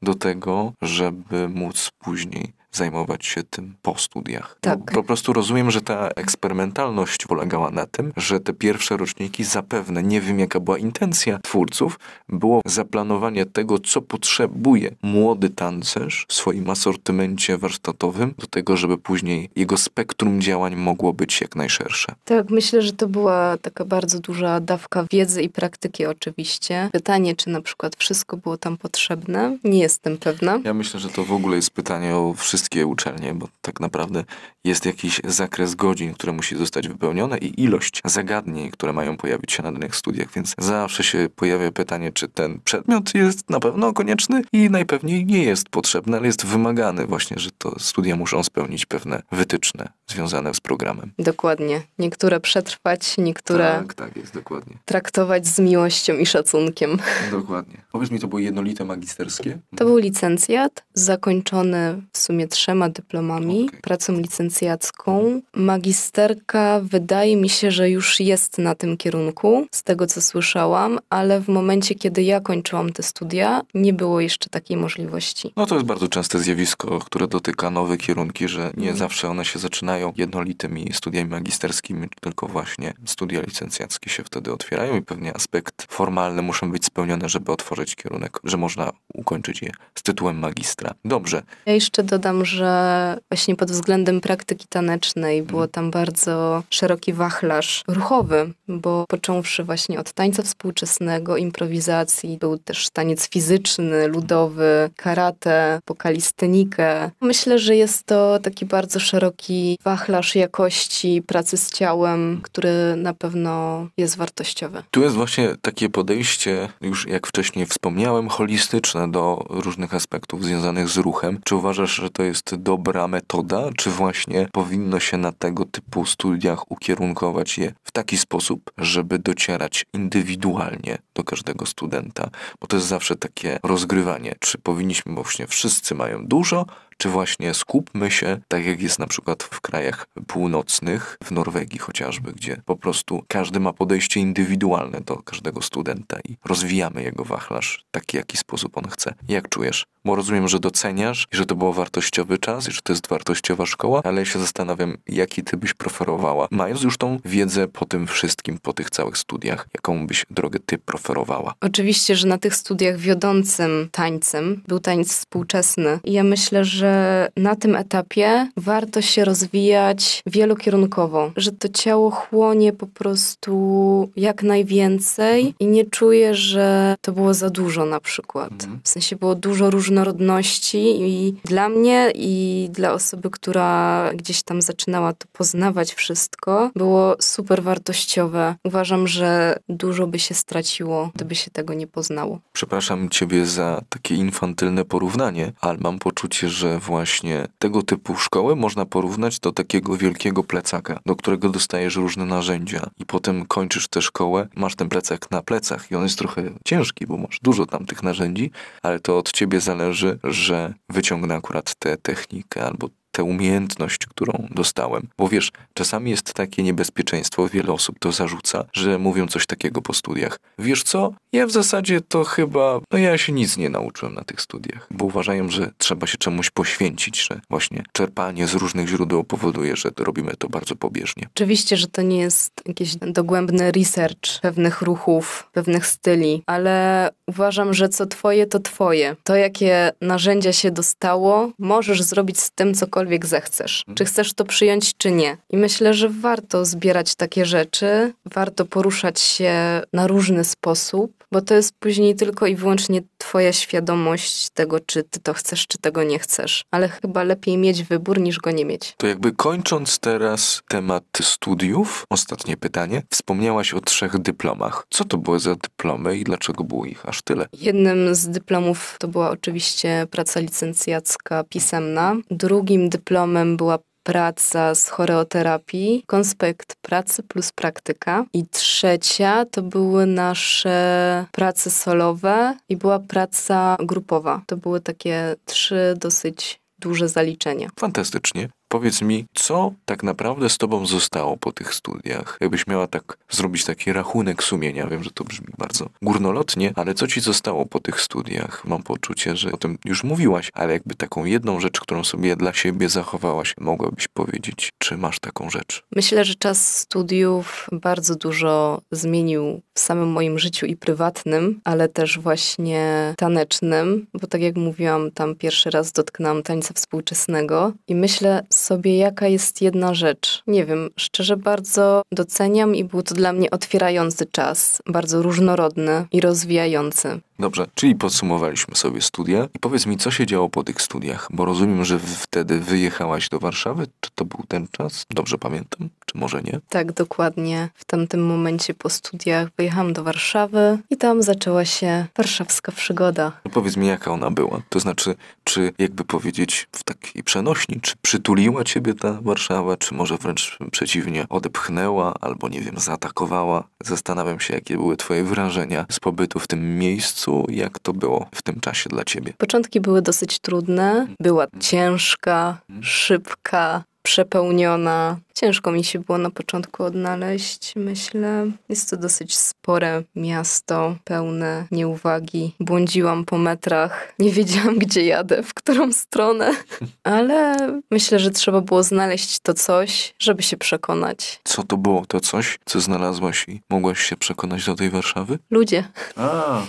[0.03, 4.57] do tego, żeby móc później zajmować się tym po studiach.
[4.61, 4.79] Tak.
[4.79, 10.03] Bo po prostu rozumiem, że ta eksperymentalność polegała na tym, że te pierwsze roczniki zapewne,
[10.03, 11.99] nie wiem jaka była intencja twórców,
[12.29, 19.51] było zaplanowanie tego, co potrzebuje młody tancerz w swoim asortymencie warsztatowym do tego, żeby później
[19.57, 22.15] jego spektrum działań mogło być jak najszersze.
[22.25, 26.89] Tak, myślę, że to była taka bardzo duża dawka wiedzy i praktyki oczywiście.
[26.93, 30.61] Pytanie, czy na przykład wszystko było tam potrzebne, nie jestem pewna.
[30.65, 34.25] Ja myślę, że to w ogóle jest pytanie o wszystkie uczelnie, bo tak naprawdę
[34.65, 39.63] jest jakiś zakres godzin, które musi zostać wypełnione i ilość zagadnień, które mają pojawić się
[39.63, 44.43] na danych studiach, więc zawsze się pojawia pytanie, czy ten przedmiot jest na pewno konieczny
[44.53, 49.23] i najpewniej nie jest potrzebny, ale jest wymagany właśnie, że to studia muszą spełnić pewne
[49.33, 51.13] wytyczne związane z programem.
[51.19, 51.83] Dokładnie.
[51.99, 54.77] Niektóre przetrwać, niektóre Tak, tak jest, dokładnie.
[54.85, 56.99] traktować z miłością i szacunkiem.
[57.31, 57.77] Dokładnie.
[57.93, 59.59] Powiedz mi, to były jednolite magisterskie?
[59.77, 63.81] To był licencjat zakończony w sumie trzema dyplomami, Okej.
[63.81, 65.41] pracą licencjacką.
[65.57, 71.41] Magisterka wydaje mi się, że już jest na tym kierunku, z tego co słyszałam, ale
[71.41, 75.53] w momencie, kiedy ja kończyłam te studia, nie było jeszcze takiej możliwości.
[75.57, 78.97] No to jest bardzo częste zjawisko, które dotyka nowe kierunki, że nie Mhm.
[78.97, 85.03] zawsze one się zaczynają jednolitymi studiami magisterskimi, tylko właśnie studia licencjackie się wtedy otwierają i
[85.03, 90.39] pewnie aspekt formalny muszą być spełnione, żeby otworzyć kierunek, że można ukończyć je z tytułem
[90.39, 90.95] magistra.
[91.05, 97.85] Dobrze, Ja jeszcze dodam, że właśnie pod względem praktyki tanecznej było tam bardzo szeroki wachlarz
[97.89, 107.11] ruchowy, bo począwszy właśnie od tańca współczesnego, improwizacji, był też taniec fizyczny, ludowy, karate, pokalistenikę.
[107.21, 109.90] Myślę, że jest to taki bardzo szeroki wachlarz
[110.35, 114.83] jakości pracy z ciałem, który na pewno jest wartościowy.
[114.91, 120.97] Tu jest właśnie takie podejście, już jak wcześniej wspomniałem, holistyczne do różnych aspektów związanych z
[120.97, 121.41] ruchem.
[121.45, 126.71] Czy uważasz, że to jest dobra metoda, czy właśnie powinno się na tego typu studiach
[126.71, 132.31] ukierunkować je w taki sposób, żeby docierać indywidualnie do każdego studenta?
[132.61, 136.67] Bo to jest zawsze takie rozgrywanie, czy powinniśmy, bo właśnie wszyscy mają dużo,
[137.01, 142.33] czy właśnie skupmy się, tak jak jest na przykład w krajach północnych, w Norwegii chociażby,
[142.33, 148.17] gdzie po prostu każdy ma podejście indywidualne do każdego studenta i rozwijamy jego wachlarz taki,
[148.17, 149.15] jaki sposób on chce.
[149.29, 149.87] Jak czujesz?
[150.05, 153.67] Bo rozumiem, że doceniasz i że to był wartościowy czas i że to jest wartościowa
[153.67, 158.07] szkoła, ale ja się zastanawiam, jaki ty byś preferowała, mając już tą wiedzę po tym
[158.07, 161.55] wszystkim, po tych całych studiach, jaką byś drogę ty preferowała?
[161.61, 166.01] Oczywiście, że na tych studiach wiodącym tańcem był tańc współczesny.
[166.05, 166.90] I ja myślę, że
[167.37, 175.55] na tym etapie warto się rozwijać wielokierunkowo, że to ciało chłonie po prostu jak najwięcej
[175.61, 178.53] i nie czuję, że to było za dużo na przykład.
[178.53, 178.81] Mhm.
[178.85, 185.13] W sensie było dużo różnorodności i dla mnie i dla osoby, która gdzieś tam zaczynała
[185.13, 188.55] to poznawać wszystko, było super wartościowe.
[188.65, 192.39] Uważam, że dużo by się straciło, gdyby się tego nie poznało.
[192.53, 198.87] Przepraszam ciebie za takie infantylne porównanie, ale mam poczucie, że właśnie tego typu szkoły można
[198.87, 204.49] porównać do takiego wielkiego plecaka, do którego dostajesz różne narzędzia i potem kończysz tę szkołę,
[204.57, 208.03] masz ten plecak na plecach i on jest trochę ciężki, bo masz dużo tam tych
[208.03, 208.51] narzędzi,
[208.83, 212.89] ale to od ciebie zależy, że wyciągnę akurat tę technikę albo
[213.21, 215.09] tę umiejętność, którą dostałem.
[215.19, 219.95] Bo wiesz, czasami jest takie niebezpieczeństwo, wiele osób to zarzuca, że mówią coś takiego po
[219.95, 220.39] studiach.
[220.59, 221.13] Wiesz co?
[221.33, 225.05] Ja w zasadzie to chyba, no ja się nic nie nauczyłem na tych studiach, bo
[225.05, 230.33] uważają, że trzeba się czemuś poświęcić, że właśnie czerpanie z różnych źródeł powoduje, że robimy
[230.39, 231.29] to bardzo pobieżnie.
[231.35, 237.89] Oczywiście, że to nie jest jakiś dogłębny research pewnych ruchów, pewnych styli, ale uważam, że
[237.89, 239.17] co twoje, to twoje.
[239.25, 243.85] To, jakie narzędzia się dostało, możesz zrobić z tym cokolwiek zechcesz.
[243.95, 245.37] Czy chcesz to przyjąć, czy nie.
[245.51, 251.55] I myślę, że warto zbierać takie rzeczy, warto poruszać się na różny sposób, bo to
[251.55, 256.19] jest później tylko i wyłącznie twoja świadomość tego, czy ty to chcesz, czy tego nie
[256.19, 256.65] chcesz.
[256.71, 258.95] Ale chyba lepiej mieć wybór, niż go nie mieć.
[258.97, 263.03] To jakby kończąc teraz temat studiów, ostatnie pytanie.
[263.11, 264.87] Wspomniałaś o trzech dyplomach.
[264.91, 267.47] Co to były za dyplomy i dlaczego było ich aż tyle?
[267.53, 272.17] Jednym z dyplomów to była oczywiście praca licencjacka pisemna.
[272.31, 278.25] Drugim dyplomem była praca z choreoterapii, konspekt pracy plus praktyka.
[278.33, 284.43] I trzecia to były nasze prace solowe i była praca grupowa.
[284.47, 287.69] To były takie trzy dosyć duże zaliczenia.
[287.77, 288.49] Fantastycznie.
[288.73, 292.39] Powiedz mi, co tak naprawdę z tobą zostało po tych studiach?
[292.41, 297.07] Jakbyś miała tak zrobić taki rachunek sumienia, wiem, że to brzmi bardzo górnolotnie, ale co
[297.07, 298.65] ci zostało po tych studiach?
[298.65, 302.53] Mam poczucie, że o tym już mówiłaś, ale jakby taką jedną rzecz, którą sobie dla
[302.53, 305.83] siebie zachowałaś, mogłabyś powiedzieć, czy masz taką rzecz?
[305.97, 312.19] Myślę, że czas studiów bardzo dużo zmienił w samym moim życiu i prywatnym, ale też
[312.19, 318.97] właśnie tanecznym, bo tak jak mówiłam, tam pierwszy raz dotknęłam tańca współczesnego i myślę sobie,
[318.97, 320.43] jaka jest jedna rzecz.
[320.47, 326.21] Nie wiem, szczerze bardzo doceniam i był to dla mnie otwierający czas, bardzo różnorodny i
[326.21, 327.21] rozwijający.
[327.41, 331.45] Dobrze, czyli podsumowaliśmy sobie studia i powiedz mi, co się działo po tych studiach, bo
[331.45, 333.87] rozumiem, że wtedy wyjechałaś do Warszawy.
[334.01, 335.07] Czy to był ten czas?
[335.11, 336.61] Dobrze pamiętam, czy może nie?
[336.69, 337.69] Tak, dokładnie.
[337.75, 343.33] W tamtym momencie po studiach wyjechałam do Warszawy i tam zaczęła się warszawska przygoda.
[343.45, 344.63] No powiedz mi, jaka ona była?
[344.69, 350.17] To znaczy, czy jakby powiedzieć w takiej przenośni, czy przytuliła ciebie ta Warszawa, czy może
[350.17, 353.65] wręcz przeciwnie, odepchnęła albo nie wiem, zaatakowała?
[353.85, 358.43] Zastanawiam się, jakie były twoje wrażenia z pobytu w tym miejscu, jak to było w
[358.43, 359.33] tym czasie dla ciebie.
[359.39, 365.17] Początki były dosyć trudne, była ciężka, szybka, przepełniona.
[365.35, 368.51] Ciężko mi się było na początku odnaleźć, myślę.
[368.69, 372.55] Jest to dosyć spore miasto, pełne nieuwagi.
[372.61, 376.51] Błądziłam po metrach, nie wiedziałam gdzie jadę, w którą stronę,
[377.05, 377.57] ale
[377.91, 381.41] myślę, że trzeba było znaleźć to coś, żeby się przekonać.
[381.45, 385.39] Co to było to coś, co znalazłaś i mogłaś się przekonać do tej Warszawy?
[385.51, 385.85] Ludzie.
[386.17, 386.63] A,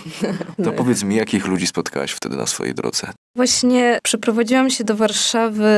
[0.64, 3.12] to powiedz mi, jakich ludzi spotkałaś wtedy na swojej drodze?
[3.36, 5.72] Właśnie przeprowadziłam się do Warszawy,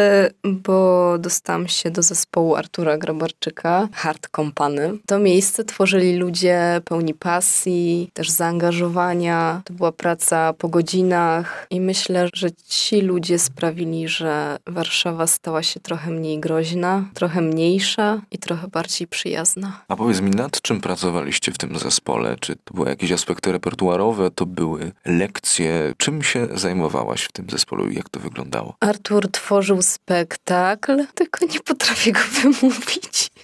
[0.44, 4.98] bo dostałam się do zespołu Artura Grabarczyka, Hard Company.
[5.06, 9.62] To miejsce tworzyli ludzie pełni pasji, też zaangażowania.
[9.64, 15.80] To była praca po godzinach i myślę, że ci ludzie sprawili, że Warszawa stała się
[15.80, 19.80] trochę mniej groźna, trochę mniejsza i trochę bardziej przyjazna.
[19.88, 22.36] A powiedz mi, nad czym pracowaliście w tym zespole?
[22.40, 25.94] Czy to były jakieś aspekty repertuarowe, to były lekcje?
[25.96, 28.76] Czym się zajmowałaś w tym zespole i jak to wyglądało?
[28.80, 32.63] Artur tworzył spektakl, tylko nie potrafię go wymówić.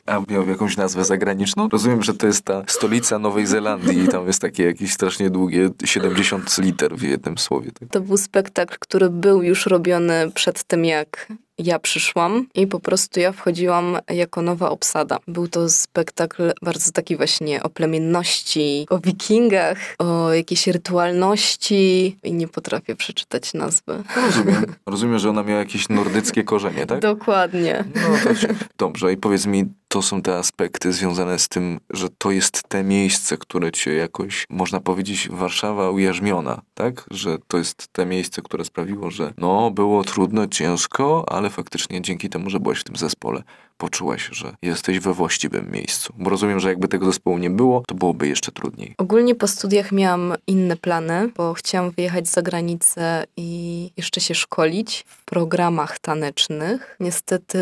[0.07, 1.69] A miał jakąś nazwę zagraniczną?
[1.69, 5.71] Rozumiem, że to jest ta stolica Nowej Zelandii i tam jest takie jakieś strasznie długie
[5.85, 7.71] 70 liter w jednym słowie.
[7.81, 7.89] Tak?
[7.89, 11.29] To był spektakl, który był już robiony przed tym, jak
[11.65, 15.19] ja przyszłam i po prostu ja wchodziłam jako nowa obsada.
[15.29, 22.49] Był to spektakl bardzo taki właśnie o plemienności, o wikingach, o jakiejś rytualności i nie
[22.49, 24.03] potrafię przeczytać nazwy.
[24.17, 24.67] Rozumiem.
[24.87, 27.01] Rozumiem, że ona miała jakieś nordyckie korzenie, tak?
[27.01, 27.85] Dokładnie.
[27.95, 28.49] No to się...
[28.79, 29.13] Dobrze.
[29.13, 33.37] I powiedz mi, to są te aspekty związane z tym, że to jest te miejsce,
[33.37, 37.07] które cię jakoś, można powiedzieć, Warszawa ujarzmiona, tak?
[37.11, 42.29] Że to jest te miejsce, które sprawiło, że no, było trudno, ciężko, ale faktycznie dzięki
[42.29, 43.43] temu, że byłaś w tym zespole,
[43.81, 46.13] poczułaś, że jesteś we właściwym miejscu.
[46.19, 48.95] Bo rozumiem, że jakby tego zespołu nie było, to byłoby jeszcze trudniej.
[48.99, 55.05] Ogólnie po studiach miałam inne plany, bo chciałam wyjechać za granicę i jeszcze się szkolić
[55.07, 56.97] w programach tanecznych.
[57.01, 57.59] Niestety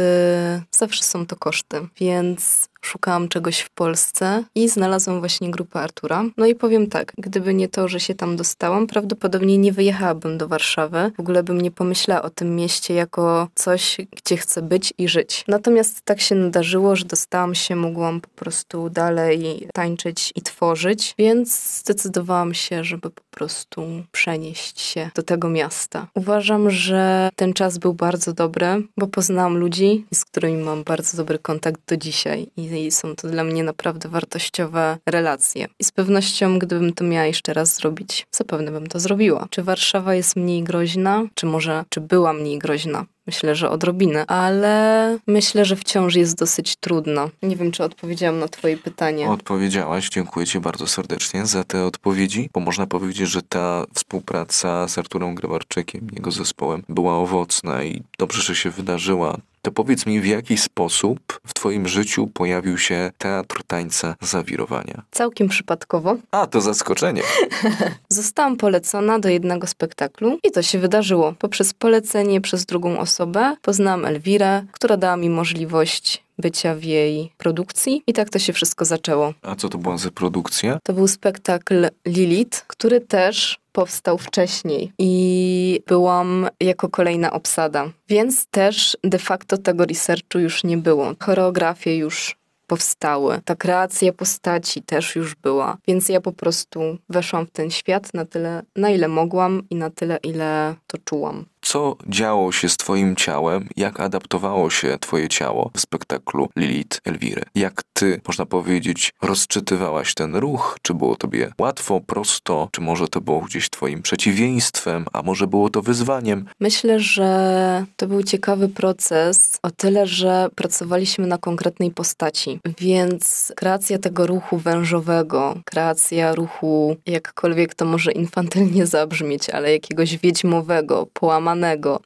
[0.70, 6.24] zawsze są to koszty, więc szukałam czegoś w Polsce i znalazłam właśnie grupę Artura.
[6.36, 10.48] No i powiem tak, gdyby nie to, że się tam dostałam, prawdopodobnie nie wyjechałabym do
[10.48, 11.12] Warszawy.
[11.16, 15.44] W ogóle bym nie pomyślała o tym mieście jako coś, gdzie chcę być i żyć.
[15.48, 21.78] Natomiast tak się nadarzyło, że dostałam się, mogłam po prostu dalej tańczyć i tworzyć, więc
[21.78, 26.06] zdecydowałam się, żeby po prostu przenieść się do tego miasta.
[26.14, 31.38] Uważam, że ten czas był bardzo dobry, bo poznałam ludzi, z którymi mam bardzo dobry
[31.38, 35.66] kontakt do dzisiaj i i są to dla mnie naprawdę wartościowe relacje.
[35.78, 39.46] I z pewnością, gdybym to miała jeszcze raz zrobić, zapewne bym to zrobiła.
[39.50, 41.22] Czy Warszawa jest mniej groźna?
[41.34, 43.06] Czy może, czy była mniej groźna?
[43.28, 47.30] Myślę, że odrobinę, ale myślę, że wciąż jest dosyć trudno.
[47.42, 49.30] Nie wiem, czy odpowiedziałam na Twoje pytanie.
[49.30, 54.98] Odpowiedziałaś, dziękuję Ci bardzo serdecznie za te odpowiedzi, bo można powiedzieć, że ta współpraca z
[54.98, 60.26] Arturem Grabarczykiem, jego zespołem, była owocna i dobrze, że się wydarzyła to powiedz mi, w
[60.26, 65.02] jaki sposób w Twoim życiu pojawił się teatr tańca zawirowania?
[65.10, 66.16] Całkiem przypadkowo.
[66.30, 67.22] A, to zaskoczenie.
[68.08, 71.34] Zostałam polecona do jednego spektaklu i to się wydarzyło.
[71.38, 78.02] Poprzez polecenie przez drugą osobę poznałam Elwirę, która dała mi możliwość bycia w jej produkcji
[78.06, 79.34] i tak to się wszystko zaczęło.
[79.42, 80.78] A co to była za produkcja?
[80.82, 88.96] To był spektakl Lilith, który też powstał wcześniej i byłam jako kolejna obsada, więc też
[89.04, 91.14] de facto tego researchu już nie było.
[91.20, 92.36] Choreografie już
[92.66, 93.40] powstały.
[93.44, 98.24] Ta kreacja postaci też już była, więc ja po prostu weszłam w ten świat na
[98.24, 103.16] tyle, na ile mogłam i na tyle, ile to czułam co działo się z twoim
[103.16, 107.42] ciałem, jak adaptowało się twoje ciało w spektaklu Lilith Elwiry.
[107.54, 110.78] Jak ty, można powiedzieć, rozczytywałaś ten ruch?
[110.82, 112.68] Czy było tobie łatwo, prosto?
[112.72, 116.44] Czy może to było gdzieś twoim przeciwieństwem, a może było to wyzwaniem?
[116.60, 123.98] Myślę, że to był ciekawy proces, o tyle, że pracowaliśmy na konkretnej postaci, więc kreacja
[123.98, 131.57] tego ruchu wężowego, kreacja ruchu, jakkolwiek to może infantylnie zabrzmieć, ale jakiegoś wiedźmowego, połamanego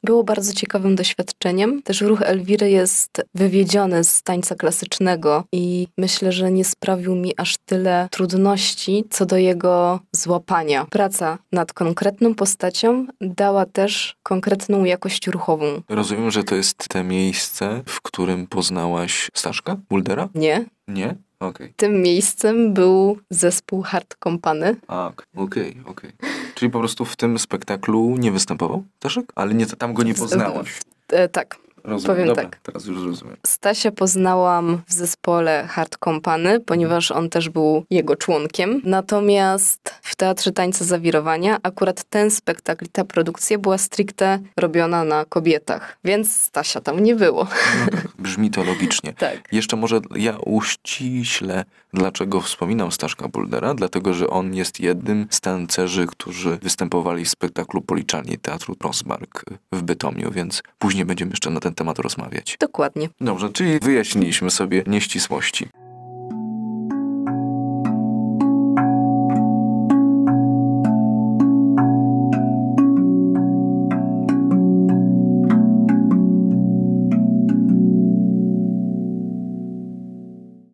[0.03, 1.81] Było bardzo ciekawym doświadczeniem.
[1.81, 7.57] Też ruch Elwiry jest wywiedziony z tańca klasycznego i myślę, że nie sprawił mi aż
[7.65, 10.85] tyle trudności co do jego złapania.
[10.89, 15.81] Praca nad konkretną postacią dała też konkretną jakość ruchową.
[15.89, 20.29] Rozumiem, że to jest te miejsce, w którym poznałaś Staszka Muldera?
[20.35, 20.65] Nie.
[20.87, 21.15] Nie?
[21.39, 21.49] Okej.
[21.49, 21.73] Okay.
[21.75, 24.75] Tym miejscem był zespół Hard Company.
[24.87, 26.11] A, okej, okay, okej.
[26.17, 26.42] Okay.
[26.55, 29.25] Czyli po prostu w tym spektaklu nie występował Staszek?
[29.35, 30.79] Ale nie, tam go nie poznałaś.
[31.09, 31.57] E, tak.
[31.83, 32.15] Rozumiem.
[32.15, 32.59] Powiem Dobra, tak.
[32.63, 33.37] Teraz już rozumiem.
[33.47, 38.81] Stasia poznałam w zespole Hard Company, ponieważ on też był jego członkiem.
[38.83, 45.97] Natomiast w Teatrze Tańca Zawirowania akurat ten spektakl, ta produkcja była stricte robiona na kobietach,
[46.03, 47.47] więc Stasia tam nie było.
[47.79, 49.13] No tak, brzmi to logicznie.
[49.13, 49.39] tak.
[49.51, 56.07] Jeszcze może ja uściślę, dlaczego wspominam Staszka Buldera, dlatego, że on jest jednym z tancerzy,
[56.07, 61.72] którzy występowali w spektaklu Policzalni Teatru Rosmark w Bytomiu, więc później będziemy jeszcze na ten
[61.73, 62.57] temat rozmawiać.
[62.59, 63.09] Dokładnie.
[63.21, 65.67] Dobrze, czyli wyjaśniliśmy sobie nieścisłości.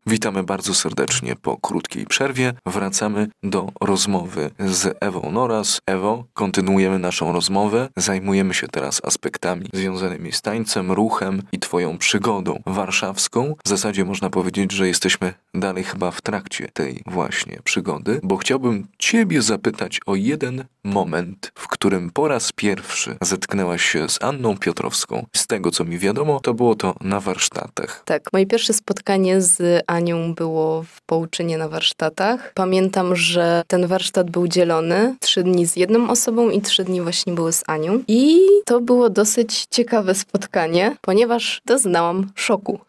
[0.10, 2.54] Witamy bardzo serdecznie po krótkiej przerwie.
[2.65, 5.82] Wracamy do rozmowy z Ewą Noras.
[5.86, 7.89] Ewo, kontynuujemy naszą rozmowę.
[7.95, 13.56] Zajmujemy się teraz aspektami związanymi z tańcem, ruchem i Twoją przygodą warszawską.
[13.65, 18.88] W zasadzie można powiedzieć, że jesteśmy dalej chyba w trakcie tej właśnie przygody, bo chciałbym
[18.98, 25.26] Ciebie zapytać o jeden moment, w którym po raz pierwszy zetknęłaś się z Anną Piotrowską.
[25.36, 28.02] Z tego co mi wiadomo, to było to na warsztatach.
[28.06, 32.51] Tak, moje pierwsze spotkanie z Anią było w Połczynie na warsztatach.
[32.53, 35.15] Pamiętam, że ten warsztat był dzielony.
[35.19, 38.03] Trzy dni z jedną osobą i trzy dni właśnie były z Anią.
[38.07, 42.79] I to było dosyć ciekawe spotkanie, ponieważ doznałam szoku.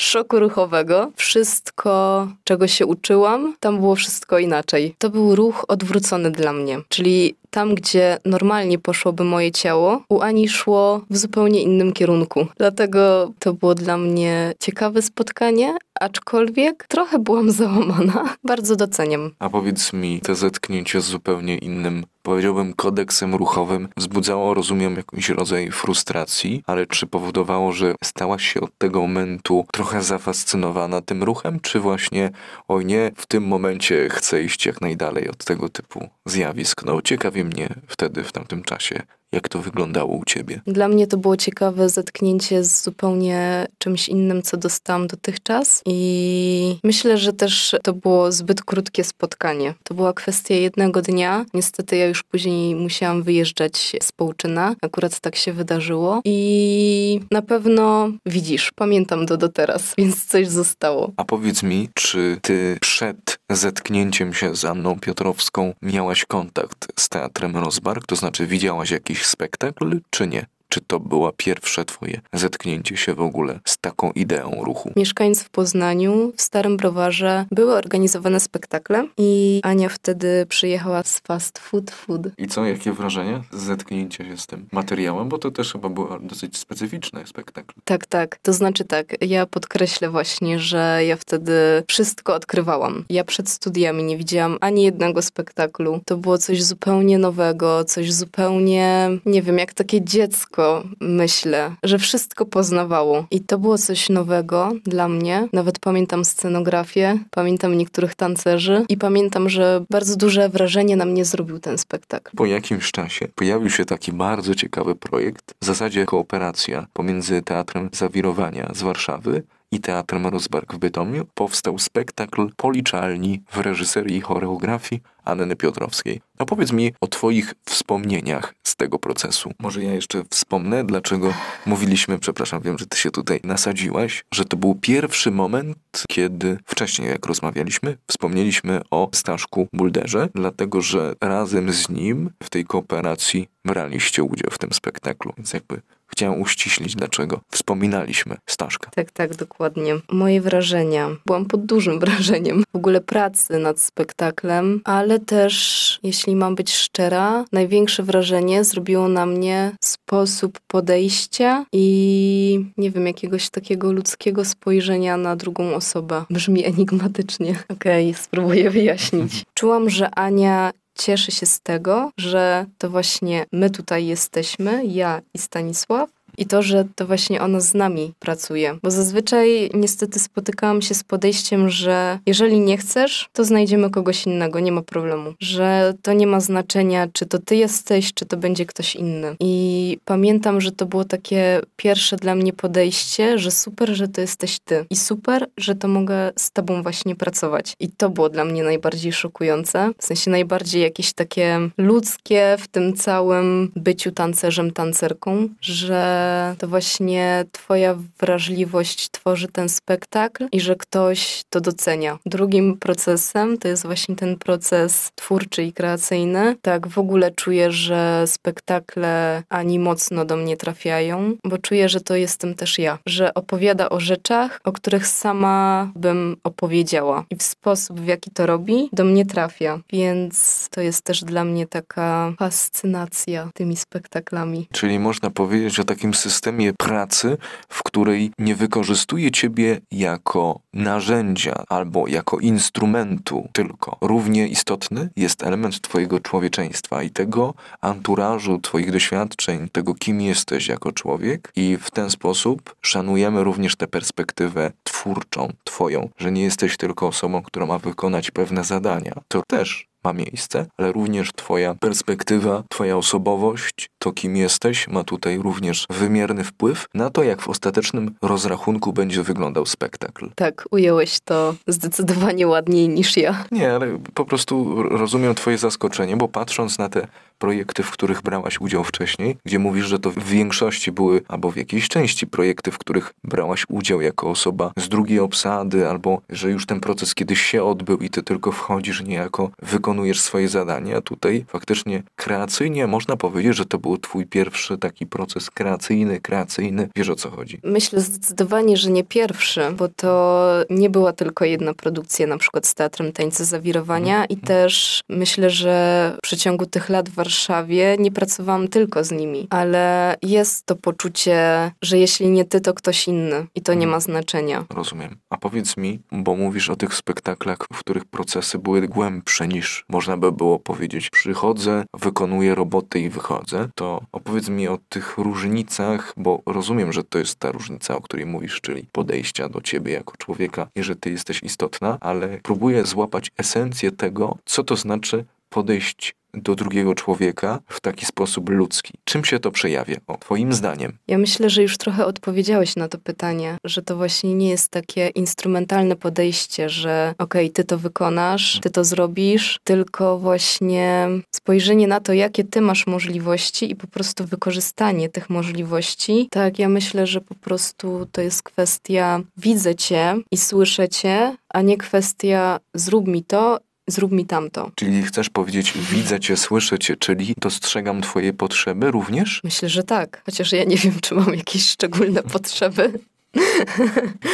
[0.00, 1.12] szoku ruchowego.
[1.16, 4.94] Wszystko, czego się uczyłam, tam było wszystko inaczej.
[4.98, 10.48] To był ruch odwrócony dla mnie, czyli tam, gdzie normalnie poszłoby moje ciało, u Ani
[10.48, 12.46] szło w zupełnie innym kierunku.
[12.56, 18.34] Dlatego to było dla mnie ciekawe spotkanie, aczkolwiek trochę byłam załamana.
[18.44, 19.30] Bardzo doceniam.
[19.38, 25.70] A powiedz mi, te zetknięcie z zupełnie innym, powiedziałbym, kodeksem ruchowym wzbudzało, rozumiem, jakiś rodzaj
[25.70, 31.80] frustracji, ale czy powodowało, że stałaś się od tego momentu trochę zafascynowana tym ruchem, czy
[31.80, 32.30] właśnie,
[32.68, 36.84] oj nie, w tym momencie chcę iść jak najdalej od tego typu zjawisk?
[36.84, 40.60] No, ciekawie mnie wtedy, w tamtym czasie, jak to wyglądało u ciebie?
[40.66, 47.18] Dla mnie to było ciekawe zetknięcie z zupełnie czymś innym, co dostałam dotychczas i myślę,
[47.18, 49.74] że też to było zbyt krótkie spotkanie.
[49.82, 51.44] To była kwestia jednego dnia.
[51.54, 54.74] Niestety ja już później musiałam wyjeżdżać z Połczyna.
[54.82, 61.12] Akurat tak się wydarzyło i na pewno widzisz, pamiętam to do teraz, więc coś zostało.
[61.16, 67.56] A powiedz mi, czy ty przed zetknięciem się z Anną Piotrowską miałaś kontakt z Teatrem
[67.56, 68.06] Rozbark?
[68.06, 70.46] To znaczy widziałaś jakiś spektakl, czy nie?
[70.68, 74.92] Czy to było pierwsze twoje zetknięcie się w ogóle z taką ideą ruchu?
[74.96, 81.58] Mieszkając w Poznaniu, w Starym Browarze były organizowane spektakle i Ania wtedy przyjechała z Fast
[81.58, 82.22] Food Food.
[82.38, 85.28] I co, jakie wrażenie zetknięcie się z tym materiałem?
[85.28, 87.74] Bo to też chyba był dosyć specyficzny spektakl.
[87.84, 88.38] Tak, tak.
[88.42, 91.52] To znaczy tak, ja podkreślę właśnie, że ja wtedy
[91.88, 93.04] wszystko odkrywałam.
[93.10, 96.00] Ja przed studiami nie widziałam ani jednego spektaklu.
[96.04, 100.57] To było coś zupełnie nowego, coś zupełnie, nie wiem, jak takie dziecko
[101.00, 103.26] myślę, że wszystko poznawało.
[103.30, 105.48] I to było coś nowego dla mnie.
[105.52, 111.58] Nawet pamiętam scenografię, pamiętam niektórych tancerzy i pamiętam, że bardzo duże wrażenie na mnie zrobił
[111.58, 112.36] ten spektakl.
[112.36, 118.70] Po jakimś czasie pojawił się taki bardzo ciekawy projekt, w zasadzie kooperacja pomiędzy Teatrem Zawirowania
[118.74, 125.56] z Warszawy i Teatrem Rozbark w Bytomiu powstał spektakl Policzalni w reżyserii i choreografii Anny
[125.56, 126.20] Piotrowskiej.
[126.38, 129.52] Opowiedz mi o Twoich wspomnieniach z tego procesu.
[129.58, 131.34] Może ja jeszcze wspomnę, dlaczego
[131.66, 137.08] mówiliśmy, przepraszam, wiem, że Ty się tutaj nasadziłaś, że to był pierwszy moment, kiedy wcześniej,
[137.08, 144.22] jak rozmawialiśmy, wspomnieliśmy o Staszku Bulderze, dlatego że razem z nim w tej kooperacji braliście
[144.22, 145.32] udział w tym spektaklu.
[145.36, 148.90] Więc jakby chciałem uściślić, dlaczego wspominaliśmy Staszka.
[148.90, 149.94] Tak, tak, dokładnie.
[150.12, 151.08] Moje wrażenia.
[151.26, 157.44] Byłam pod dużym wrażeniem w ogóle pracy nad spektaklem, ale też, jeśli mam być szczera,
[157.52, 165.36] największe wrażenie zrobiło na mnie sposób podejścia i nie wiem, jakiegoś takiego ludzkiego spojrzenia na
[165.36, 166.24] drugą osobę.
[166.30, 167.50] Brzmi enigmatycznie.
[167.68, 169.44] Okej, okay, spróbuję wyjaśnić.
[169.54, 175.38] Czułam, że Ania cieszy się z tego, że to właśnie my tutaj jesteśmy, ja i
[175.38, 178.78] Stanisław, i to, że to właśnie ona z nami pracuje.
[178.82, 184.60] Bo zazwyczaj niestety spotykałam się z podejściem, że jeżeli nie chcesz, to znajdziemy kogoś innego,
[184.60, 185.34] nie ma problemu.
[185.40, 189.36] Że to nie ma znaczenia, czy to ty jesteś, czy to będzie ktoś inny.
[189.40, 194.58] I pamiętam, że to było takie pierwsze dla mnie podejście, że super, że to jesteś
[194.58, 194.84] ty.
[194.90, 197.74] I super, że to mogę z tobą właśnie pracować.
[197.80, 199.90] I to było dla mnie najbardziej szokujące.
[199.98, 206.27] W sensie najbardziej jakieś takie ludzkie w tym całym byciu tancerzem, tancerką, że
[206.58, 212.18] to właśnie twoja wrażliwość tworzy ten spektakl i że ktoś to docenia.
[212.26, 216.56] Drugim procesem to jest właśnie ten proces twórczy i kreacyjny.
[216.62, 222.16] Tak, w ogóle czuję, że spektakle ani mocno do mnie trafiają, bo czuję, że to
[222.16, 227.24] jestem też ja, że opowiada o rzeczach, o których sama bym opowiedziała.
[227.30, 229.80] I w sposób, w jaki to robi, do mnie trafia.
[229.92, 234.68] Więc to jest też dla mnie taka fascynacja tymi spektaklami.
[234.72, 242.08] Czyli można powiedzieć o takim systemie pracy, w której nie wykorzystuje ciebie jako narzędzia albo
[242.08, 243.96] jako instrumentu tylko.
[244.00, 250.92] Równie istotny jest element twojego człowieczeństwa i tego anturażu, twoich doświadczeń, tego kim jesteś jako
[250.92, 257.06] człowiek i w ten sposób szanujemy również tę perspektywę twórczą, twoją, że nie jesteś tylko
[257.06, 259.12] osobą, która ma wykonać pewne zadania.
[259.28, 265.38] To też ma miejsce, ale również Twoja perspektywa, Twoja osobowość, to kim jesteś, ma tutaj
[265.38, 270.30] również wymierny wpływ na to, jak w ostatecznym rozrachunku będzie wyglądał spektakl.
[270.34, 273.44] Tak, ująłeś to zdecydowanie ładniej niż ja.
[273.50, 277.08] Nie, ale po prostu rozumiem Twoje zaskoczenie, bo patrząc na te
[277.38, 281.56] projekty, w których brałaś udział wcześniej, gdzie mówisz, że to w większości były, albo w
[281.56, 286.66] jakiejś części projekty, w których brałaś udział jako osoba z drugiej obsady, albo że już
[286.66, 290.96] ten proces kiedyś się odbył i ty tylko wchodzisz niejako, wykonujesz swoje zadania.
[290.96, 296.88] A tutaj faktycznie kreacyjnie można powiedzieć, że to był twój pierwszy taki proces kreacyjny, kreacyjny.
[296.96, 297.60] Wiesz o co chodzi?
[297.64, 302.74] Myślę zdecydowanie, że nie pierwszy, bo to nie była tylko jedna produkcja, na przykład z
[302.74, 304.28] Teatrem Tańce Zawirowania mm.
[304.28, 309.46] i też myślę, że w przeciągu tych lat w Warszawie nie pracowałam tylko z nimi,
[309.50, 313.90] ale jest to poczucie, że jeśli nie ty, to ktoś inny i to nie mhm.
[313.90, 314.64] ma znaczenia.
[314.70, 315.16] Rozumiem.
[315.30, 320.16] A powiedz mi, bo mówisz o tych spektaklach, w których procesy były głębsze niż można
[320.16, 321.10] by było powiedzieć.
[321.10, 323.68] Przychodzę, wykonuję roboty i wychodzę.
[323.74, 328.26] To opowiedz mi o tych różnicach, bo rozumiem, że to jest ta różnica, o której
[328.26, 333.30] mówisz, czyli podejścia do ciebie jako człowieka i że ty jesteś istotna, ale próbuję złapać
[333.38, 338.92] esencję tego, co to znaczy podejść do drugiego człowieka w taki sposób ludzki.
[339.04, 340.98] Czym się to przejawia, o, Twoim zdaniem?
[341.08, 345.08] Ja myślę, że już trochę odpowiedziałeś na to pytanie, że to właśnie nie jest takie
[345.08, 352.00] instrumentalne podejście, że okej, okay, ty to wykonasz, ty to zrobisz, tylko właśnie spojrzenie na
[352.00, 356.28] to, jakie ty masz możliwości i po prostu wykorzystanie tych możliwości.
[356.30, 361.62] Tak, ja myślę, że po prostu to jest kwestia widzę cię i słyszę cię, a
[361.62, 364.70] nie kwestia zrób mi to zrób mi tamto.
[364.74, 369.40] Czyli chcesz powiedzieć, widzę cię, słyszę cię, czyli dostrzegam twoje potrzeby również?
[369.44, 370.22] Myślę, że tak.
[370.26, 372.92] Chociaż ja nie wiem, czy mam jakieś szczególne potrzeby.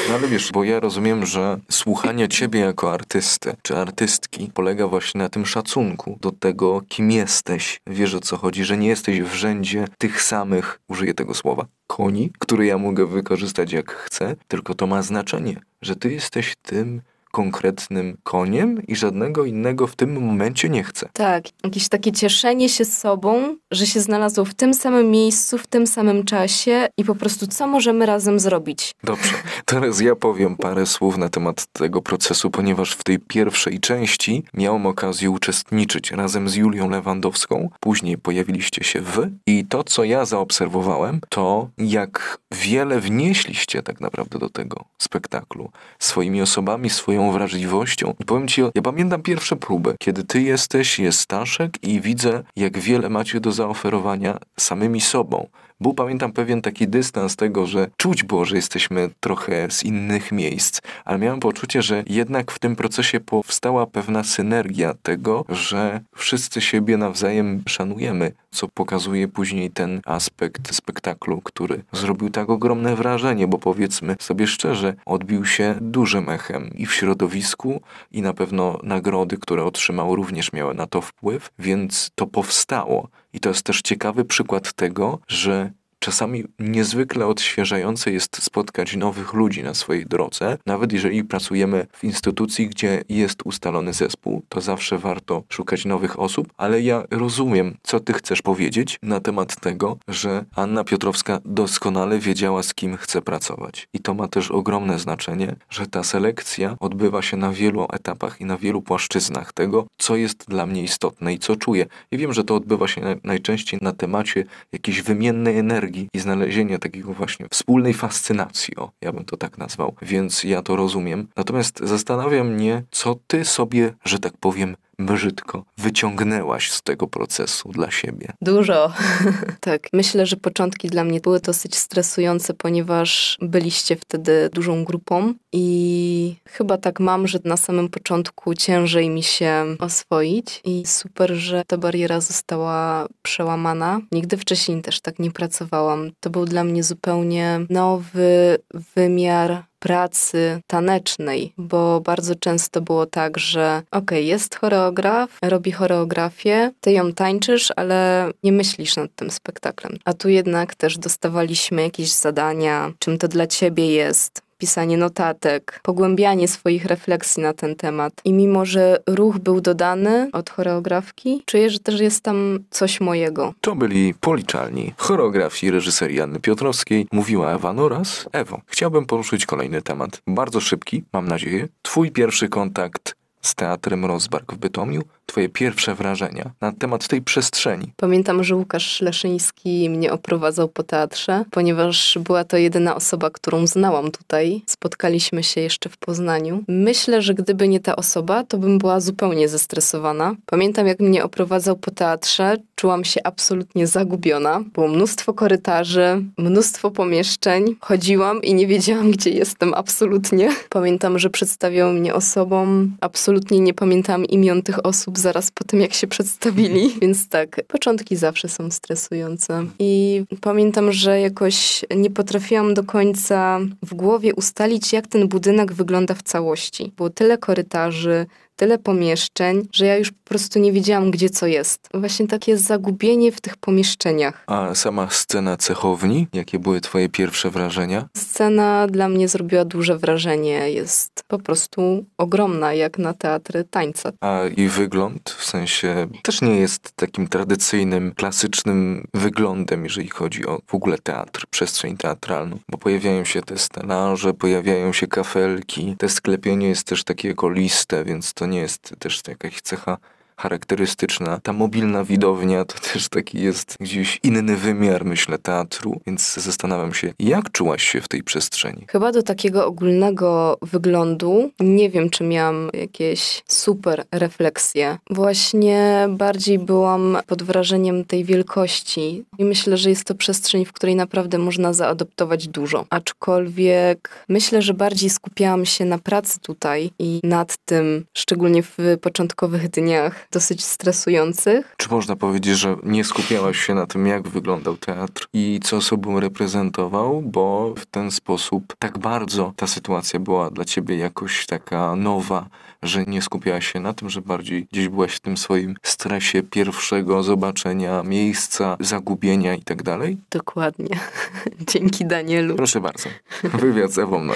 [0.09, 5.19] No ale wiesz, bo ja rozumiem, że słuchanie ciebie jako artysty czy artystki polega właśnie
[5.19, 7.81] na tym szacunku do tego, kim jesteś.
[7.87, 12.31] Wiesz o co chodzi, że nie jesteś w rzędzie tych samych, użyję tego słowa, koni,
[12.39, 17.03] które ja mogę wykorzystać jak chcę, tylko to ma znaczenie, że ty jesteś tym,
[17.35, 21.09] konkretnym koniem i żadnego innego w tym momencie nie chce.
[21.13, 25.87] Tak, jakieś takie cieszenie się sobą, że się znalazło w tym samym miejscu, w tym
[25.87, 28.95] samym czasie i po prostu co możemy razem zrobić.
[29.05, 34.45] Dobrze, teraz ja powiem parę słów na temat tego procesu, ponieważ w tej pierwszej części
[34.55, 37.71] miałem okazję uczestniczyć razem z Julią Lewandowską.
[37.81, 44.39] Później pojawiliście się wy i to, co ja zaobserwowałem, to jak wiele wnieśliście tak naprawdę
[44.39, 46.91] do tego spektaklu swoimi osobami,
[47.33, 48.15] wrażliwością.
[48.21, 52.79] I powiem ci, ja pamiętam pierwsze próby, kiedy ty jesteś, jest Staszek i widzę, jak
[52.79, 55.47] wiele macie do zaoferowania samymi sobą.
[55.81, 60.81] Był, pamiętam, pewien taki dystans tego, że czuć było, że jesteśmy trochę z innych miejsc,
[61.05, 66.97] ale miałem poczucie, że jednak w tym procesie powstała pewna synergia tego, że wszyscy siebie
[66.97, 74.17] nawzajem szanujemy, co pokazuje później ten aspekt spektaklu, który zrobił tak ogromne wrażenie, bo powiedzmy
[74.21, 77.81] sobie szczerze, odbił się dużym echem i w środowisku,
[78.13, 83.09] i na pewno nagrody, które otrzymał, również miały na to wpływ, więc to powstało.
[83.35, 85.73] I to jest też ciekawy przykład tego, że
[86.05, 90.59] czasami niezwykle odświeżające jest spotkać nowych ludzi na swojej drodze.
[90.67, 96.53] Nawet jeżeli pracujemy w instytucji, gdzie jest ustalony zespół, to zawsze warto szukać nowych osób,
[96.57, 102.63] ale ja rozumiem, co ty chcesz powiedzieć na temat tego, że Anna Piotrowska doskonale wiedziała,
[102.63, 103.89] z kim chce pracować.
[103.93, 108.45] I to ma też ogromne znaczenie, że ta selekcja odbywa się na wielu etapach i
[108.45, 111.87] na wielu płaszczyznach tego, co jest dla mnie istotne i co czuję.
[112.11, 117.13] I wiem, że to odbywa się najczęściej na temacie jakiejś wymiennej energii i znalezienia takiego
[117.13, 121.29] właśnie wspólnej fascynacji, o, ja bym to tak nazwał, więc ja to rozumiem.
[121.37, 127.91] Natomiast zastanawia mnie, co ty sobie, że tak powiem, brzydko wyciągnęłaś z tego procesu dla
[127.91, 128.33] siebie?
[128.41, 128.93] Dużo.
[129.61, 129.89] tak.
[129.93, 136.79] Myślę, że początki dla mnie były dosyć stresujące, ponieważ byliście wtedy dużą grupą i chyba
[136.79, 142.21] tak mam, że na samym początku ciężej mi się oswoić i super, że ta bariera
[142.21, 144.01] została przełamana.
[144.13, 146.11] Nigdy wcześniej też tak nie pracowałam.
[146.21, 148.59] To był dla mnie zupełnie nowy
[148.97, 156.93] wymiar pracy tanecznej, bo bardzo często było tak, że okay, jest choreograf, robi choreografię, ty
[156.93, 159.97] ją tańczysz, ale nie myślisz nad tym spektaklem.
[160.05, 166.49] A tu jednak też dostawaliśmy jakieś zadania, czym to dla ciebie jest, pisanie notatek, pogłębianie
[166.49, 168.13] swoich refleksji na ten temat.
[168.25, 173.55] I mimo, że ruch był dodany od choreografki, czuję, że też jest tam coś mojego.
[173.61, 177.07] To byli policzalni choreografii reżyserii Anny Piotrowskiej.
[177.13, 178.29] Mówiła Ewa Noras.
[178.33, 180.23] Ewo, chciałbym poruszyć kolejny temat.
[180.27, 181.69] Bardzo szybki, mam nadzieję.
[181.83, 187.93] Twój pierwszy kontakt z Teatrem Rozbark w Bytomiu, twoje pierwsze wrażenia na temat tej przestrzeni?
[187.97, 194.11] Pamiętam, że Łukasz Leszyński mnie oprowadzał po teatrze, ponieważ była to jedyna osoba, którą znałam
[194.11, 194.63] tutaj.
[194.67, 196.65] Spotkaliśmy się jeszcze w Poznaniu.
[196.69, 200.35] Myślę, że gdyby nie ta osoba, to bym była zupełnie zestresowana.
[200.47, 204.61] Pamiętam, jak mnie oprowadzał po teatrze, czułam się absolutnie zagubiona.
[204.75, 207.77] Było mnóstwo korytarzy, mnóstwo pomieszczeń.
[207.81, 210.51] Chodziłam i nie wiedziałam, gdzie jestem absolutnie.
[210.69, 215.95] Pamiętam, że przedstawiał mnie osobom absolutnie nie pamiętam imion tych osób zaraz po tym, jak
[215.95, 219.67] się przedstawili, więc tak, początki zawsze są stresujące.
[219.79, 226.15] I pamiętam, że jakoś nie potrafiłam do końca w głowie ustalić, jak ten budynek wygląda
[226.15, 226.93] w całości.
[226.97, 228.27] Było tyle korytarzy,
[228.57, 231.89] tyle pomieszczeń, że ja już po prostu nie wiedziałam, gdzie co jest.
[231.95, 234.45] Właśnie takie zagubienie w tych pomieszczeniach.
[234.47, 236.27] A sama scena cechowni?
[236.33, 238.09] Jakie były twoje pierwsze wrażenia?
[238.17, 240.71] Scena dla mnie zrobiła duże wrażenie.
[240.71, 244.13] Jest po prostu ogromna, jak na teatry tańca.
[244.21, 245.31] A i wygląd?
[245.31, 251.47] W sensie też nie jest takim tradycyjnym, klasycznym wyglądem, jeżeli chodzi o w ogóle teatr,
[251.51, 252.59] przestrzeń teatralną.
[252.71, 255.97] Bo pojawiają się te scenarze, pojawiają się kafelki.
[255.99, 259.99] Te sklepienie jest też takie koliste, więc to to nie jest też jakaś cecha
[260.37, 261.41] charakterystyczna.
[261.43, 267.13] Ta mobilna widownia to też taki jest gdzieś inny wymiar, myślę, teatru, więc zastanawiam się,
[267.19, 268.87] jak czułaś się w tej przestrzeni?
[268.89, 274.99] Chyba do takiego ogólnego wyglądu nie wiem, czy miałam jakieś super refleksje.
[275.11, 280.97] Właśnie bardziej byłam pod wrażeniem tej wielkości i myślę, że jest to przestrzeń, w której
[280.97, 282.87] naprawdę można zaadoptować dużo.
[282.91, 289.69] Aczkolwiek myślę, że bardziej skupiałam się na pracy tutaj i nad tym, szczególnie w początkowych
[289.69, 291.75] dniach, dosyć stresujących.
[291.77, 296.21] Czy można powiedzieć, że nie skupiałaś się na tym, jak wyglądał teatr i co sobą
[296.21, 302.47] reprezentował, bo w ten sposób tak bardzo ta sytuacja była dla ciebie jakoś taka nowa,
[302.85, 307.23] że nie skupiałaś się na tym, że bardziej gdzieś byłaś w tym swoim stresie pierwszego
[307.23, 310.19] zobaczenia miejsca, zagubienia i tak dalej?
[310.31, 311.01] Dokładnie.
[311.73, 312.57] Dzięki Danielu.
[312.57, 313.09] Proszę bardzo.
[313.45, 314.27] Wywiad z Ewą.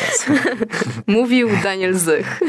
[1.06, 2.40] Mówił Daniel Zych.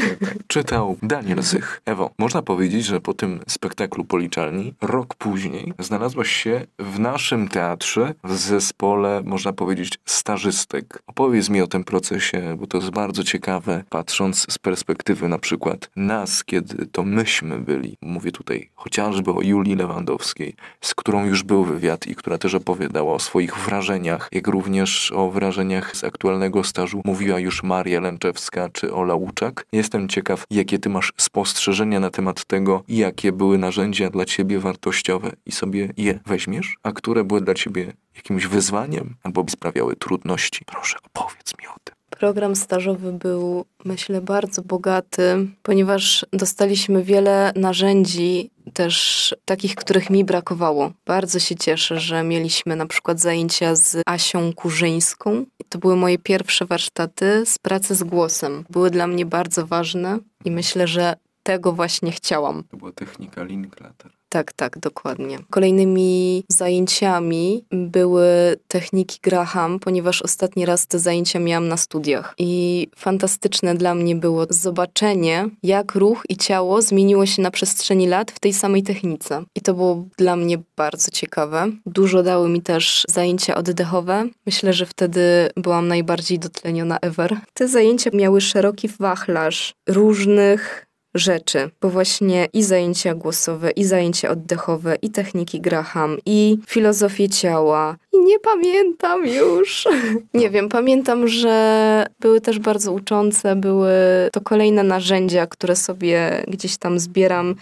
[0.48, 1.82] Czytał Daniel Zych.
[1.86, 8.14] Ewo, można powiedzieć, że po tym spektaklu Policzalni rok później znalazłaś się w naszym teatrze
[8.24, 11.04] w zespole, można powiedzieć, stażystek.
[11.08, 15.89] Opowiedz mi o tym procesie, bo to jest bardzo ciekawe, patrząc z perspektywy na przykład
[15.96, 17.98] nas, kiedy to myśmy byli.
[18.02, 23.14] Mówię tutaj chociażby o Julii Lewandowskiej, z którą już był wywiad i która też opowiadała
[23.14, 28.94] o swoich wrażeniach, jak również o wrażeniach z aktualnego stażu mówiła już Maria Lęczewska czy
[28.94, 29.66] Ola Łuczak.
[29.72, 35.32] Jestem ciekaw, jakie ty masz spostrzeżenia na temat tego, jakie były narzędzia dla ciebie wartościowe
[35.46, 40.66] i sobie je weźmiesz, a które były dla ciebie jakimś wyzwaniem albo sprawiały trudności.
[40.66, 41.99] Proszę, opowiedz mi o tym.
[42.20, 50.92] Program stażowy był, myślę, bardzo bogaty, ponieważ dostaliśmy wiele narzędzi, też takich, których mi brakowało.
[51.06, 55.46] Bardzo się cieszę, że mieliśmy na przykład zajęcia z Asią Kurzyńską.
[55.70, 58.66] To były moje pierwsze warsztaty z pracy z głosem.
[58.70, 62.64] Były dla mnie bardzo ważne i myślę, że tego właśnie chciałam.
[62.64, 64.19] To była technika Linklater.
[64.30, 65.40] Tak, tak, dokładnie.
[65.50, 68.26] Kolejnymi zajęciami były
[68.68, 72.34] techniki Graham, ponieważ ostatni raz te zajęcia miałam na studiach.
[72.38, 78.32] I fantastyczne dla mnie było zobaczenie, jak ruch i ciało zmieniło się na przestrzeni lat
[78.32, 79.44] w tej samej technice.
[79.56, 81.72] I to było dla mnie bardzo ciekawe.
[81.86, 84.28] Dużo dały mi też zajęcia oddechowe.
[84.46, 87.38] Myślę, że wtedy byłam najbardziej dotleniona ever.
[87.54, 94.96] Te zajęcia miały szeroki wachlarz różnych rzeczy, bo właśnie i zajęcia głosowe, i zajęcia oddechowe,
[95.02, 97.96] i techniki Graham, i filozofię ciała.
[98.14, 99.88] I nie pamiętam już.
[100.34, 103.92] nie wiem, pamiętam, że były też bardzo uczące, były
[104.32, 107.56] to kolejne narzędzia, które sobie gdzieś tam zbieram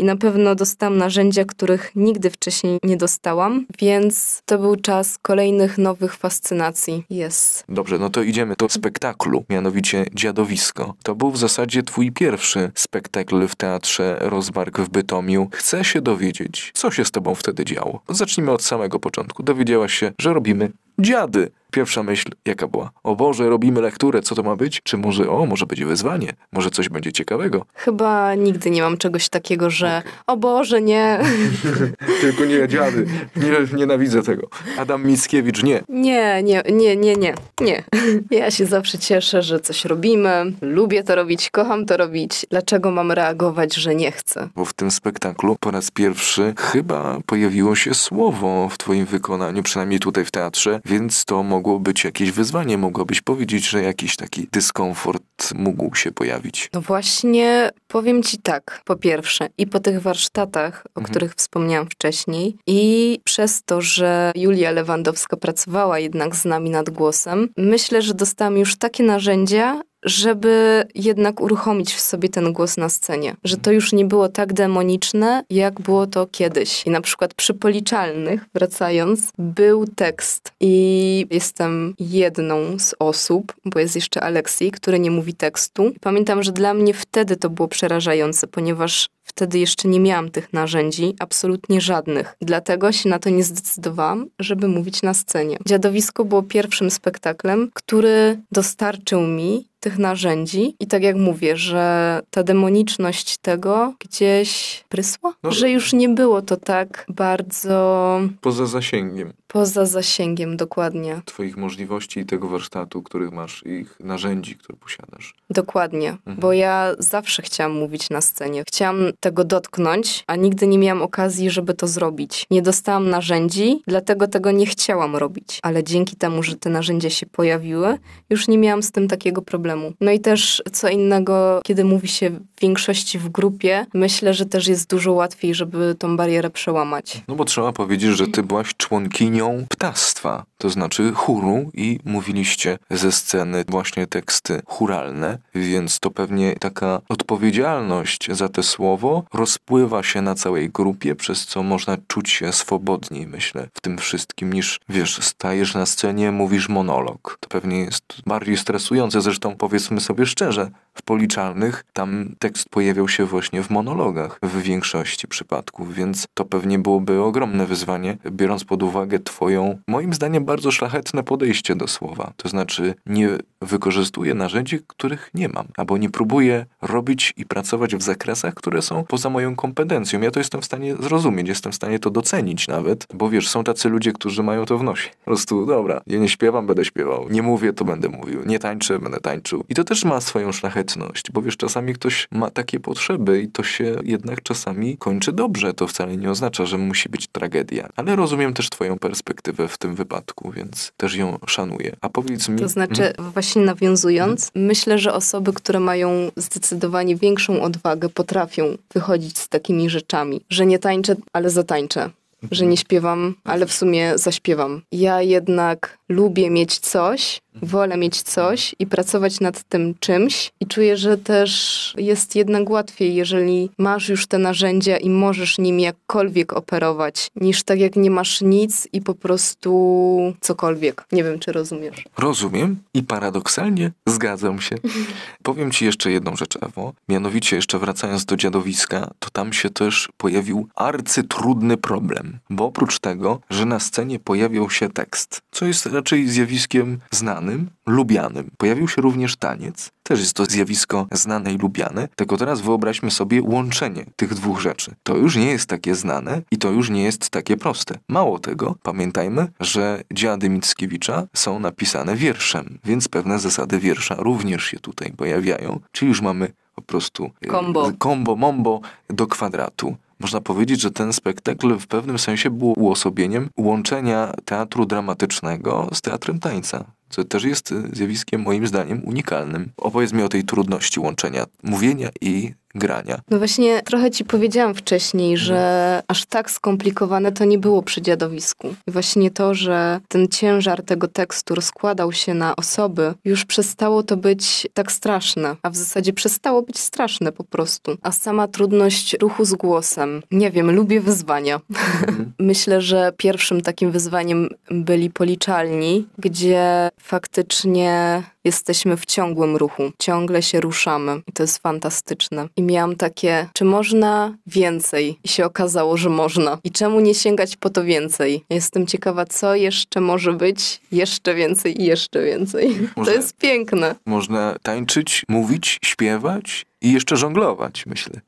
[0.00, 5.78] i na pewno dostałam narzędzia, których nigdy wcześniej nie dostałam, więc to był czas kolejnych
[5.78, 7.04] nowych fascynacji.
[7.10, 7.64] Jest.
[7.68, 10.94] Dobrze, no to idziemy do spektaklu, mianowicie Dziadowisko.
[11.02, 15.48] To był w zasadzie twój pierwszy spektakl w Teatrze Rozbark w Bytomiu.
[15.52, 18.00] Chcę się dowiedzieć, co się z tobą wtedy działo.
[18.08, 19.42] Zacznijmy od samego początku.
[19.42, 21.50] Dowiedziałaś się, że robimy dziady.
[21.70, 22.90] Pierwsza myśl, jaka była?
[23.02, 24.80] O Boże, robimy lekturę, co to ma być?
[24.82, 26.32] Czy może, o, może będzie wyzwanie?
[26.52, 27.66] Może coś będzie ciekawego?
[27.74, 30.12] Chyba nigdy nie mam czegoś takiego, że okay.
[30.26, 31.20] o Boże, nie.
[32.20, 33.06] Tylko nie dziady.
[33.36, 34.48] Nie, nienawidzę tego.
[34.78, 35.82] Adam Mickiewicz, nie.
[35.88, 37.34] Nie, nie, nie, nie, nie.
[37.60, 37.84] Nie.
[38.30, 40.52] Ja się zawsze cieszę, że coś robimy.
[40.62, 42.46] Lubię to robić, kocham to robić.
[42.50, 44.48] Dlaczego mam reagować, że nie chcę?
[44.54, 50.00] Bo w tym spektaklu po raz pierwszy chyba pojawiło się słowo w twoim wykonaniu, przynajmniej
[50.00, 54.48] tutaj w teatrze, więc to mogło mogło być jakieś wyzwanie, mogłabyś powiedzieć, że jakiś taki
[54.52, 56.70] dyskomfort mógł się pojawić.
[56.74, 61.06] No właśnie, powiem ci tak, po pierwsze, i po tych warsztatach, o mhm.
[61.10, 67.48] których wspomniałam wcześniej, i przez to, że Julia Lewandowska pracowała jednak z nami nad głosem,
[67.56, 73.36] myślę, że dostałam już takie narzędzia, żeby jednak uruchomić w sobie ten głos na scenie.
[73.44, 76.86] Że to już nie było tak demoniczne, jak było to kiedyś.
[76.86, 80.52] I na przykład przy policzalnych, wracając, był tekst.
[80.60, 85.92] I jestem jedną z osób, bo jest jeszcze Aleksji, który nie mówi tekstu.
[86.00, 91.14] Pamiętam, że dla mnie wtedy to było przerażające, ponieważ Wtedy jeszcze nie miałam tych narzędzi,
[91.18, 92.36] absolutnie żadnych.
[92.40, 95.56] Dlatego się na to nie zdecydowałam, żeby mówić na scenie.
[95.66, 102.42] Dziadowisko było pierwszym spektaklem, który dostarczył mi tych narzędzi i tak jak mówię, że ta
[102.42, 108.20] demoniczność tego gdzieś prysła, no, że już nie było to tak bardzo...
[108.40, 109.32] Poza zasięgiem.
[109.46, 111.22] Poza zasięgiem, dokładnie.
[111.24, 115.34] Twoich możliwości i tego warsztatu, których masz, i ich narzędzi, które posiadasz.
[115.50, 116.36] Dokładnie, mhm.
[116.40, 118.64] bo ja zawsze chciałam mówić na scenie.
[118.68, 122.46] Chciałam tego dotknąć, a nigdy nie miałam okazji, żeby to zrobić.
[122.50, 125.58] Nie dostałam narzędzi, dlatego tego nie chciałam robić.
[125.62, 127.98] Ale dzięki temu, że te narzędzia się pojawiły,
[128.30, 129.92] już nie miałam z tym takiego problemu.
[130.00, 134.68] No i też co innego, kiedy mówi się w większości w grupie, myślę, że też
[134.68, 137.22] jest dużo łatwiej, żeby tą barierę przełamać.
[137.28, 143.12] No bo trzeba powiedzieć, że ty byłaś członkinią ptactwa, to znaczy chóru i mówiliście ze
[143.12, 150.34] sceny właśnie teksty churalne, więc to pewnie taka odpowiedzialność za te słowo rozpływa się na
[150.34, 155.74] całej grupie, przez co można czuć się swobodniej, myślę, w tym wszystkim, niż wiesz, stajesz
[155.74, 157.36] na scenie, mówisz monolog.
[157.40, 163.24] To pewnie jest bardziej stresujące, zresztą powiedzmy sobie szczerze, w policzalnych tam tekst pojawiał się
[163.24, 169.18] właśnie w monologach w większości przypadków, więc to pewnie byłoby ogromne wyzwanie, biorąc pod uwagę
[169.18, 172.32] twoją, moim zdaniem, bardzo szlachetne podejście do słowa.
[172.36, 173.28] To znaczy nie
[173.62, 179.04] wykorzystuję narzędzi, których nie mam, albo nie próbuję robić i pracować w zakresach, które są
[179.04, 180.20] poza moją kompetencją.
[180.20, 183.64] Ja to jestem w stanie zrozumieć, jestem w stanie to docenić nawet, bo wiesz, są
[183.64, 185.10] tacy ludzie, którzy mają to w nosie.
[185.10, 188.98] Po prostu, dobra, ja nie śpiewam, będę śpiewał, nie mówię, to będę mówił, nie tańczę,
[188.98, 189.64] będę tańczył.
[189.68, 190.89] I to też ma swoją szlachetność,
[191.32, 195.74] bo wiesz, czasami ktoś ma takie potrzeby i to się jednak czasami kończy dobrze.
[195.74, 197.88] To wcale nie oznacza, że musi być tragedia.
[197.96, 201.96] Ale rozumiem też twoją perspektywę w tym wypadku, więc też ją szanuję.
[202.00, 202.58] A powiedz mi...
[202.58, 203.32] To znaczy, hmm?
[203.32, 204.68] właśnie nawiązując, hmm?
[204.68, 210.78] myślę, że osoby, które mają zdecydowanie większą odwagę, potrafią wychodzić z takimi rzeczami, że nie
[210.78, 212.10] tańczę, ale zatańczę
[212.50, 214.82] że nie śpiewam, ale w sumie zaśpiewam.
[214.92, 220.96] Ja jednak lubię mieć coś, wolę mieć coś i pracować nad tym czymś i czuję,
[220.96, 227.30] że też jest jednak łatwiej, jeżeli masz już te narzędzia i możesz nimi jakkolwiek operować,
[227.36, 231.04] niż tak jak nie masz nic i po prostu cokolwiek.
[231.12, 232.04] Nie wiem, czy rozumiesz.
[232.18, 234.76] Rozumiem i paradoksalnie zgadzam się.
[235.42, 236.92] Powiem ci jeszcze jedną rzecz, Ewo.
[237.08, 243.40] Mianowicie jeszcze wracając do dziadowiska, to tam się też pojawił arcytrudny problem, bo oprócz tego,
[243.50, 248.50] że na scenie pojawiał się tekst, co jest raczej zjawiskiem znanym, lubianym.
[248.58, 249.90] Pojawił się również taniec.
[250.02, 252.08] Też jest to zjawisko znane i lubiane.
[252.16, 254.94] Tylko teraz wyobraźmy sobie łączenie tych dwóch rzeczy.
[255.02, 257.98] To już nie jest takie znane i to już nie jest takie proste.
[258.08, 264.78] Mało tego, pamiętajmy, że dziady Mickiewicza są napisane wierszem, więc pewne zasady wiersza również się
[264.78, 265.80] tutaj pojawiają.
[265.92, 269.96] Czyli już mamy po prostu kombo, kombo mombo do kwadratu.
[270.20, 276.38] Można powiedzieć, że ten spektakl w pewnym sensie był uosobieniem łączenia teatru dramatycznego z teatrem
[276.38, 279.72] tańca co też jest zjawiskiem moim zdaniem unikalnym.
[279.76, 283.20] Opowiedz mi o tej trudności łączenia mówienia i grania.
[283.30, 286.02] No właśnie, trochę ci powiedziałam wcześniej, że mhm.
[286.08, 288.74] aż tak skomplikowane to nie było przy dziadowisku.
[288.86, 294.16] I właśnie to, że ten ciężar tego tekstu rozkładał się na osoby, już przestało to
[294.16, 297.96] być tak straszne, a w zasadzie przestało być straszne po prostu.
[298.02, 300.22] A sama trudność ruchu z głosem.
[300.30, 301.60] Nie wiem, lubię wyzwania.
[301.70, 302.32] Mhm.
[302.38, 310.60] Myślę, że pierwszym takim wyzwaniem byli policzalni, gdzie faktycznie jesteśmy w ciągłym ruchu, ciągle się
[310.60, 312.48] ruszamy i to jest fantastyczne.
[312.56, 315.18] I miałam takie, czy można więcej?
[315.24, 316.58] I się okazało, że można.
[316.64, 318.44] I czemu nie sięgać po to więcej?
[318.50, 322.88] Jestem ciekawa, co jeszcze może być jeszcze więcej i jeszcze więcej.
[322.96, 323.94] Można, to jest piękne.
[324.06, 328.20] Można tańczyć, mówić, śpiewać i jeszcze żonglować, myślę.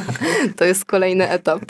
[0.56, 1.60] to jest kolejny etap.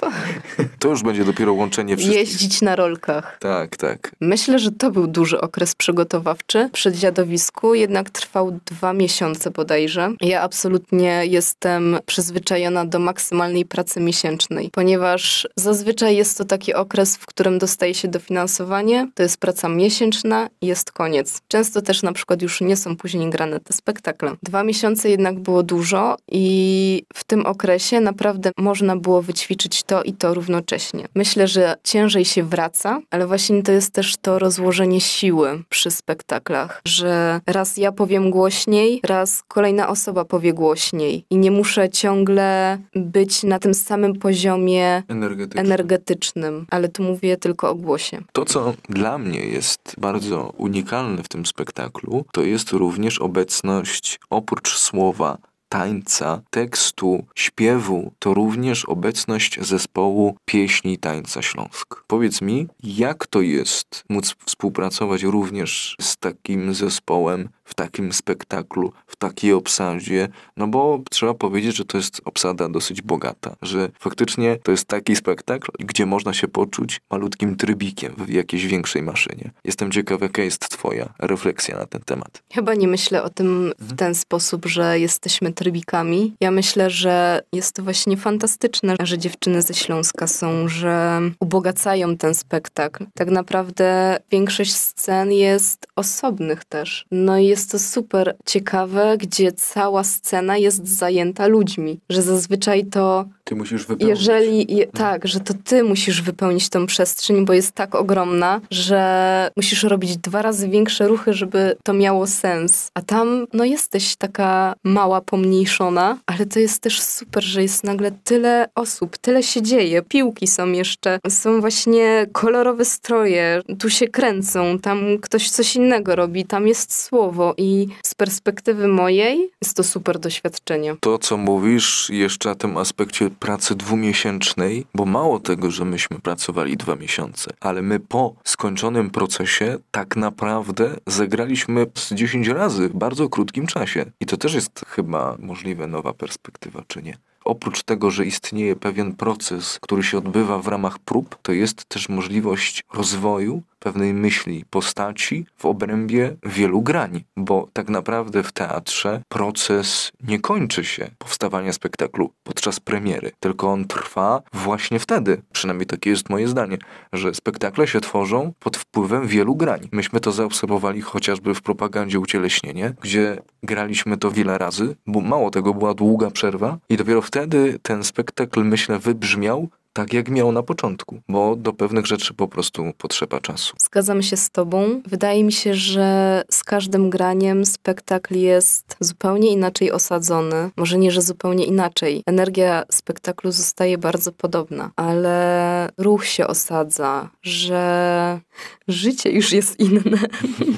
[0.79, 2.21] To już będzie dopiero łączenie wszystkich.
[2.21, 3.39] Jeździć na rolkach.
[3.41, 4.13] Tak, tak.
[4.21, 10.13] Myślę, że to był duży okres przygotowawczy przy dziadowisku, jednak trwał dwa miesiące bodajże.
[10.21, 17.27] Ja absolutnie jestem przyzwyczajona do maksymalnej pracy miesięcznej, ponieważ zazwyczaj jest to taki okres, w
[17.27, 21.41] którym dostaje się dofinansowanie, to jest praca miesięczna i jest koniec.
[21.49, 24.37] Często też na przykład już nie są później grane te spektakle.
[24.43, 30.13] Dwa miesiące jednak było dużo i w tym okresie naprawdę można było wyćwiczyć to i
[30.13, 31.09] to równocześnie.
[31.15, 36.81] Myślę, że ciężej się wraca, ale właśnie to jest też to rozłożenie siły przy spektaklach,
[36.85, 43.43] że raz ja powiem głośniej, raz kolejna osoba powie głośniej i nie muszę ciągle być
[43.43, 48.23] na tym samym poziomie energetycznym, energetycznym ale tu mówię tylko o głosie.
[48.33, 54.77] To, co dla mnie jest bardzo unikalne w tym spektaklu, to jest również obecność oprócz
[54.77, 62.05] słowa tańca, tekstu, śpiewu to również obecność zespołu pieśni tańca Śląsk.
[62.07, 69.17] Powiedz mi, jak to jest móc współpracować również z takim zespołem w takim spektaklu, w
[69.17, 74.71] takiej obsadzie, no bo trzeba powiedzieć, że to jest obsada dosyć bogata, że faktycznie to
[74.71, 79.51] jest taki spektakl, gdzie można się poczuć malutkim trybikiem w jakiejś większej maszynie.
[79.65, 82.43] Jestem ciekaw, jaka jest twoja refleksja na ten temat.
[82.53, 86.35] Chyba nie myślę o tym w ten sposób, że jesteśmy trybikami.
[86.41, 92.35] Ja myślę, że jest to właśnie fantastyczne, że dziewczyny ze Śląska są, że ubogacają ten
[92.35, 93.07] spektakl.
[93.15, 97.07] Tak naprawdę większość scen jest osobnych też.
[97.11, 103.25] No i jest to super ciekawe, gdzie cała scena jest zajęta ludźmi, że zazwyczaj to
[103.45, 104.09] ty musisz wypełnić.
[104.09, 109.51] Jeżeli, je, tak, że to ty musisz wypełnić tą przestrzeń, bo jest tak ogromna, że
[109.57, 112.91] musisz robić dwa razy większe ruchy, żeby to miało sens.
[112.95, 118.11] A tam, no jesteś taka mała, pomniejszona, ale to jest też super, że jest nagle
[118.25, 120.03] tyle osób, tyle się dzieje.
[120.03, 126.45] Piłki są jeszcze, są właśnie kolorowe stroje, tu się kręcą, tam ktoś coś innego robi,
[126.45, 130.97] tam jest słowo i z perspektywy mojej jest to super doświadczenie.
[131.01, 136.77] To, co mówisz jeszcze o tym aspekcie pracy dwumiesięcznej, bo mało tego, że myśmy pracowali
[136.77, 143.29] dwa miesiące, ale my po skończonym procesie tak naprawdę zagraliśmy z 10 razy w bardzo
[143.29, 144.05] krótkim czasie.
[144.21, 147.19] I to też jest chyba możliwe nowa perspektywa, czy nie?
[147.49, 152.09] Oprócz tego, że istnieje pewien proces, który się odbywa w ramach prób, to jest też
[152.09, 160.13] możliwość rozwoju pewnej myśli, postaci w obrębie wielu grań, bo tak naprawdę w teatrze proces
[160.23, 166.31] nie kończy się powstawania spektaklu podczas premiery, tylko on trwa właśnie wtedy, przynajmniej takie jest
[166.31, 166.79] moje zdanie,
[167.13, 169.89] że spektakle się tworzą pod wpływem wielu grań.
[169.93, 175.75] Myśmy to zaobserwowali chociażby w propagandzie ucieleśnienie, gdzie graliśmy to wiele razy, bo mało tego
[175.75, 181.21] była długa przerwa i dopiero wtedy ten spektakl, myślę, wybrzmiał tak, jak miał na początku,
[181.29, 183.75] bo do pewnych rzeczy po prostu potrzeba czasu.
[183.79, 185.03] Zgadzam się z Tobą.
[185.07, 190.71] Wydaje mi się, że z każdym graniem spektakl jest zupełnie inaczej osadzony.
[190.77, 192.23] Może nie, że zupełnie inaczej.
[192.27, 198.41] Energia spektaklu zostaje bardzo podobna, ale ruch się osadza, że
[198.89, 200.19] życie już jest inne.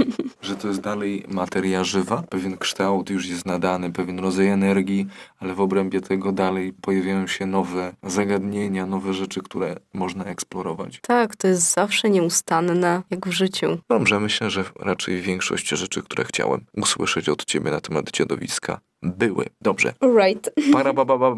[0.42, 5.06] że to jest dalej materia żywa, pewien kształt już jest nadany, pewien rodzaj energii,
[5.38, 11.00] ale w obrębie tego dalej pojawiają się nowe zagadnienia, nowe nowe rzeczy, które można eksplorować.
[11.02, 13.78] Tak, to jest zawsze nieustanne, jak w życiu.
[13.88, 19.46] Dobrze, myślę, że raczej większość rzeczy, które chciałem usłyszeć od ciebie na temat dziadowiska, były.
[19.61, 19.94] Dobrze.
[20.18, 20.50] Right.
[20.72, 21.34] Parabababa.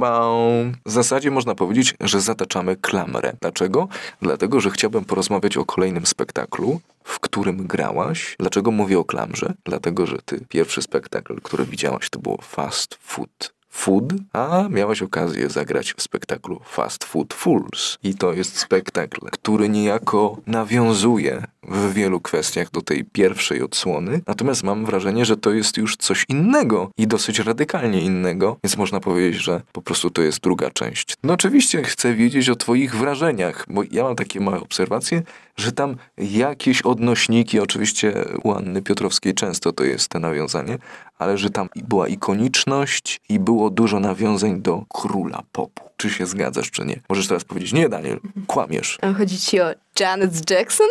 [0.86, 3.32] W zasadzie można powiedzieć, że zataczamy klamrę.
[3.40, 3.88] Dlaczego?
[4.22, 8.36] Dlatego, że chciałbym porozmawiać o kolejnym spektaklu, w którym grałaś.
[8.38, 9.54] Dlaczego mówię o klamrze?
[9.64, 15.48] Dlatego, że ty pierwszy spektakl, który widziałaś, to było Fast Food Food, a miałaś okazję
[15.48, 17.98] zagrać w spektaklu Fast Food Fools.
[18.02, 24.20] I to jest spektakl, który niejako nawiązuje w wielu kwestiach do tej pierwszej odsłony.
[24.26, 29.00] Natomiast mam wrażenie, że to jest już coś innego i dosyć radykalnie innego, więc można
[29.00, 31.14] powiedzieć, że po prostu to jest druga część.
[31.22, 35.22] No oczywiście chcę wiedzieć o Twoich wrażeniach, bo ja mam takie małe obserwacje,
[35.56, 40.78] że tam jakieś odnośniki, oczywiście u Anny Piotrowskiej często to jest te nawiązanie,
[41.22, 45.82] ale że tam była ikoniczność i było dużo nawiązań do króla popu.
[45.96, 47.00] Czy się zgadzasz, czy nie?
[47.08, 48.98] Możesz teraz powiedzieć, nie Daniel, kłamiesz.
[49.02, 50.86] A chodzi ci o Janet Jackson?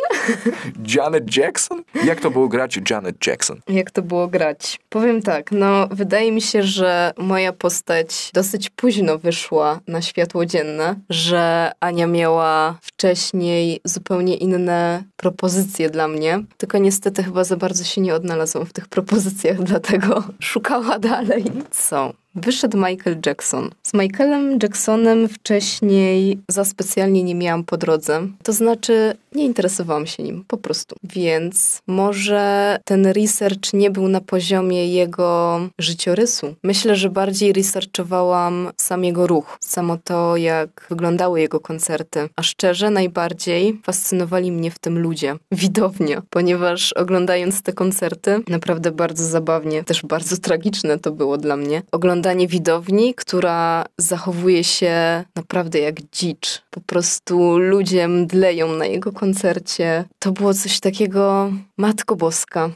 [0.95, 1.83] Janet Jackson?
[2.05, 3.59] Jak to było grać Janet Jackson?
[3.67, 4.79] Jak to było grać?
[4.89, 10.95] Powiem tak, no wydaje mi się, że moja postać dosyć późno wyszła na światło dzienne,
[11.09, 18.01] że Ania miała wcześniej zupełnie inne propozycje dla mnie, tylko niestety chyba za bardzo się
[18.01, 21.45] nie odnalazłam w tych propozycjach, dlatego szukała dalej.
[21.71, 22.13] Co?
[22.35, 23.69] Wyszedł Michael Jackson.
[23.83, 28.27] Z Michaelem Jacksonem wcześniej za specjalnie nie miałam po drodze.
[28.43, 30.95] To znaczy, nie interesowałam się nim, po prostu.
[31.03, 36.55] Więc może ten research nie był na poziomie jego życiorysu.
[36.63, 42.29] Myślę, że bardziej researchowałam sam jego ruch, samo to, jak wyglądały jego koncerty.
[42.35, 49.25] A szczerze, najbardziej fascynowali mnie w tym ludzie, widownia, ponieważ oglądając te koncerty, naprawdę bardzo
[49.25, 51.81] zabawnie, też bardzo tragiczne to było dla mnie.
[52.21, 56.61] Oglądanie widowni, która zachowuje się naprawdę jak dzicz.
[56.69, 60.05] Po prostu ludzie mdleją na jego koncercie.
[60.19, 62.69] To było coś takiego, Matko Boska.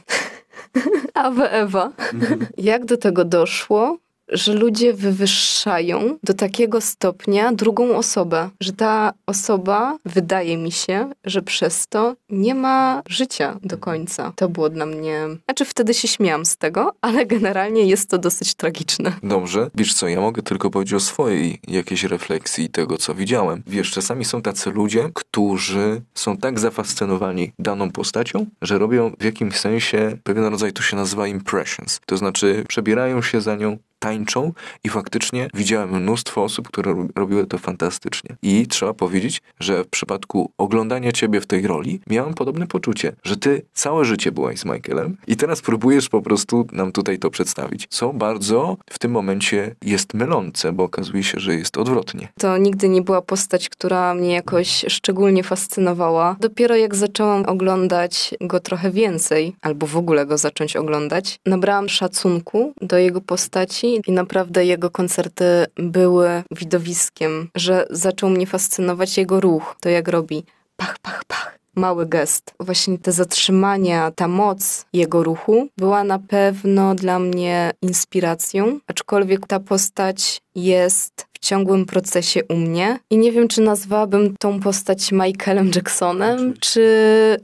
[1.14, 1.92] Awe Ewa.
[2.12, 2.46] Mhm.
[2.58, 3.98] Jak do tego doszło?
[4.28, 11.42] Że ludzie wywyższają do takiego stopnia drugą osobę, że ta osoba, wydaje mi się, że
[11.42, 14.32] przez to nie ma życia do końca.
[14.36, 15.20] To było dla mnie.
[15.44, 19.12] Znaczy, wtedy się śmiałam z tego, ale generalnie jest to dosyć tragiczne.
[19.22, 19.70] Dobrze.
[19.74, 23.62] Wiesz co, ja mogę tylko powiedzieć o swojej jakiejś refleksji tego, co widziałem.
[23.66, 29.56] Wiesz, czasami są tacy ludzie, którzy są tak zafascynowani daną postacią, że robią w jakimś
[29.56, 32.00] sensie pewien rodzaj, to się nazywa impressions.
[32.06, 34.52] To znaczy, przebierają się za nią, tańczą
[34.84, 38.36] i faktycznie widziałem mnóstwo osób, które robiły to fantastycznie.
[38.42, 43.36] I trzeba powiedzieć, że w przypadku oglądania ciebie w tej roli miałem podobne poczucie, że
[43.36, 47.86] ty całe życie byłaś z Michaelem i teraz próbujesz po prostu nam tutaj to przedstawić.
[47.90, 52.28] Co bardzo w tym momencie jest mylące, bo okazuje się, że jest odwrotnie.
[52.38, 56.36] To nigdy nie była postać, która mnie jakoś szczególnie fascynowała.
[56.40, 62.72] Dopiero jak zaczęłam oglądać go trochę więcej, albo w ogóle go zacząć oglądać, nabrałam szacunku
[62.80, 65.44] do jego postaci i naprawdę jego koncerty
[65.76, 70.44] były widowiskiem, że zaczął mnie fascynować jego ruch, to jak robi
[70.76, 71.56] pach, pach, pach.
[71.74, 72.54] Mały gest.
[72.60, 79.60] Właśnie te zatrzymania, ta moc jego ruchu była na pewno dla mnie inspiracją, aczkolwiek ta
[79.60, 82.98] postać jest w ciągłym procesie u mnie.
[83.10, 86.86] I nie wiem, czy nazwałabym tą postać Michaelem Jacksonem, czy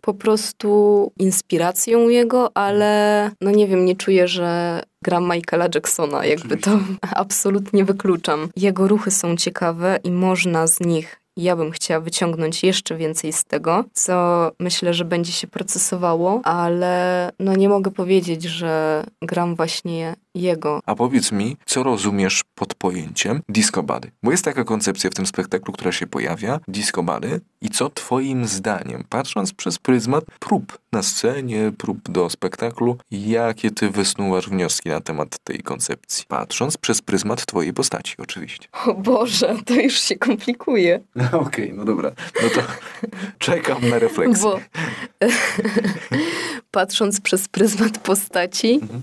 [0.00, 6.56] po prostu inspiracją jego, ale no nie wiem, nie czuję, że gram Michaela Jacksona, jakby
[6.56, 6.70] to
[7.14, 8.48] absolutnie wykluczam.
[8.56, 13.44] Jego ruchy są ciekawe i można z nich ja bym chciała wyciągnąć jeszcze więcej z
[13.44, 20.14] tego, co myślę, że będzie się procesowało, ale no nie mogę powiedzieć, że gram właśnie
[20.34, 20.80] jego.
[20.86, 24.10] A powiedz mi, co rozumiesz pod pojęciem disco body?
[24.22, 27.40] Bo jest taka koncepcja w tym spektaklu, która się pojawia, disco body.
[27.60, 33.90] I co twoim zdaniem, patrząc przez pryzmat prób na scenie, prób do spektaklu, jakie ty
[33.90, 36.24] wysnuwasz wnioski na temat tej koncepcji?
[36.28, 38.68] Patrząc przez pryzmat twojej postaci, oczywiście.
[38.86, 41.00] O Boże, to już się komplikuje.
[41.32, 42.12] Okej, okay, no dobra.
[42.42, 42.60] No to
[43.38, 44.42] czekam na refleksję.
[44.42, 44.60] Bo
[46.70, 49.02] patrząc przez pryzmat postaci, mhm.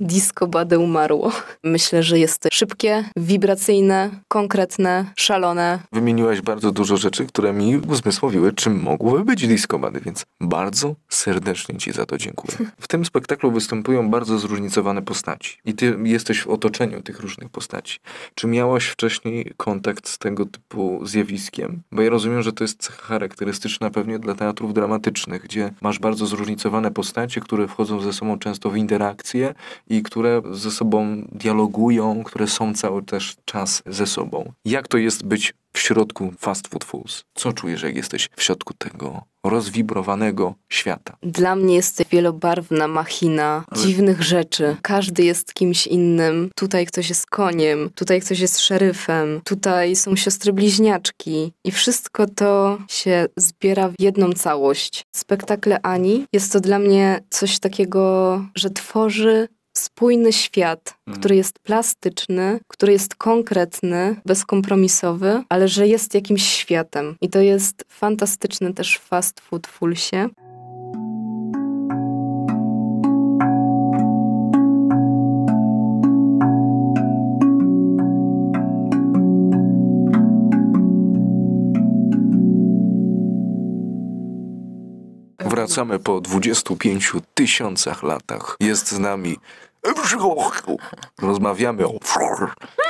[0.00, 1.32] Disco bade umarło.
[1.64, 5.78] Myślę, że jest szybkie, wibracyjne, konkretne, szalone.
[5.92, 11.78] Wymieniłaś bardzo dużo rzeczy, które mi uzmysłowiły, czym mogłyby być disco bady, więc bardzo serdecznie
[11.78, 12.58] Ci za to dziękuję.
[12.80, 17.98] W tym spektaklu występują bardzo zróżnicowane postaci i Ty jesteś w otoczeniu tych różnych postaci.
[18.34, 21.82] Czy miałaś wcześniej kontakt z tego typu zjawiskiem?
[21.92, 26.26] Bo ja rozumiem, że to jest cecha charakterystyczna pewnie dla teatrów dramatycznych, gdzie masz bardzo
[26.26, 29.54] zróżnicowane postacie, które wchodzą ze sobą często w interakcje
[29.90, 34.52] i które ze sobą dialogują, które są cały też czas ze sobą.
[34.64, 37.24] Jak to jest być w środku Fast Food Foods?
[37.34, 41.16] Co czujesz, jak jesteś w środku tego rozwibrowanego świata?
[41.22, 43.82] Dla mnie jest to wielobarwna machina Ale...
[43.82, 44.76] dziwnych rzeczy.
[44.82, 46.50] Każdy jest kimś innym.
[46.56, 52.78] Tutaj ktoś jest koniem, tutaj ktoś jest szeryfem, tutaj są siostry bliźniaczki i wszystko to
[52.88, 55.04] się zbiera w jedną całość.
[55.16, 61.20] Spektakle Ani jest to dla mnie coś takiego, że tworzy spójny świat, mhm.
[61.20, 67.16] który jest plastyczny, który jest konkretny, bezkompromisowy, ale że jest jakimś światem.
[67.20, 70.28] I to jest fantastyczne też w Fast Food Fulsie.
[85.60, 88.56] Wracamy po 25 tysiącach latach.
[88.60, 89.36] Jest z nami
[91.22, 91.92] Rozmawiamy o...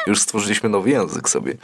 [0.07, 1.55] Już stworzyliśmy nowy język sobie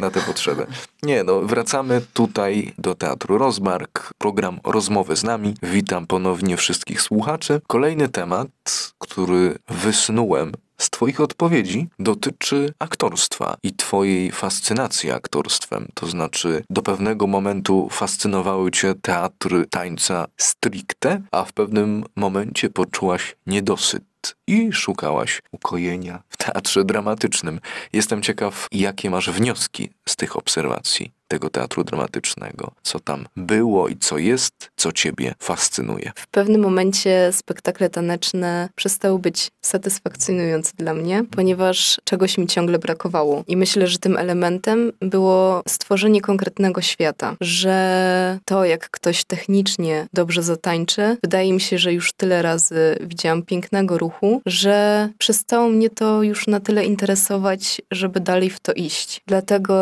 [0.00, 0.66] na tę potrzebę.
[1.02, 5.54] Nie, no wracamy tutaj do Teatru Rozmark, program Rozmowy z nami.
[5.62, 7.60] Witam ponownie wszystkich słuchaczy.
[7.66, 8.48] Kolejny temat,
[8.98, 15.88] który wysnułem z Twoich odpowiedzi dotyczy aktorstwa i Twojej fascynacji aktorstwem.
[15.94, 23.36] To znaczy, do pewnego momentu fascynowały Cię teatry tańca stricte, a w pewnym momencie poczułaś
[23.46, 27.60] niedosyt i szukałaś ukojenia w teatrze dramatycznym.
[27.92, 33.96] Jestem ciekaw, jakie masz wnioski z tych obserwacji tego teatru dramatycznego, co tam było i
[33.96, 36.12] co jest, co ciebie fascynuje.
[36.16, 43.44] W pewnym momencie spektakle taneczne przestały być satysfakcjonujące dla mnie, ponieważ czegoś mi ciągle brakowało.
[43.46, 50.42] I myślę, że tym elementem było stworzenie konkretnego świata, że to, jak ktoś technicznie dobrze
[50.42, 56.22] zatańczy, wydaje mi się, że już tyle razy widziałam pięknego ruchu, że przestało mnie to
[56.22, 59.20] już na tyle interesować, żeby dalej w to iść.
[59.26, 59.76] Dlatego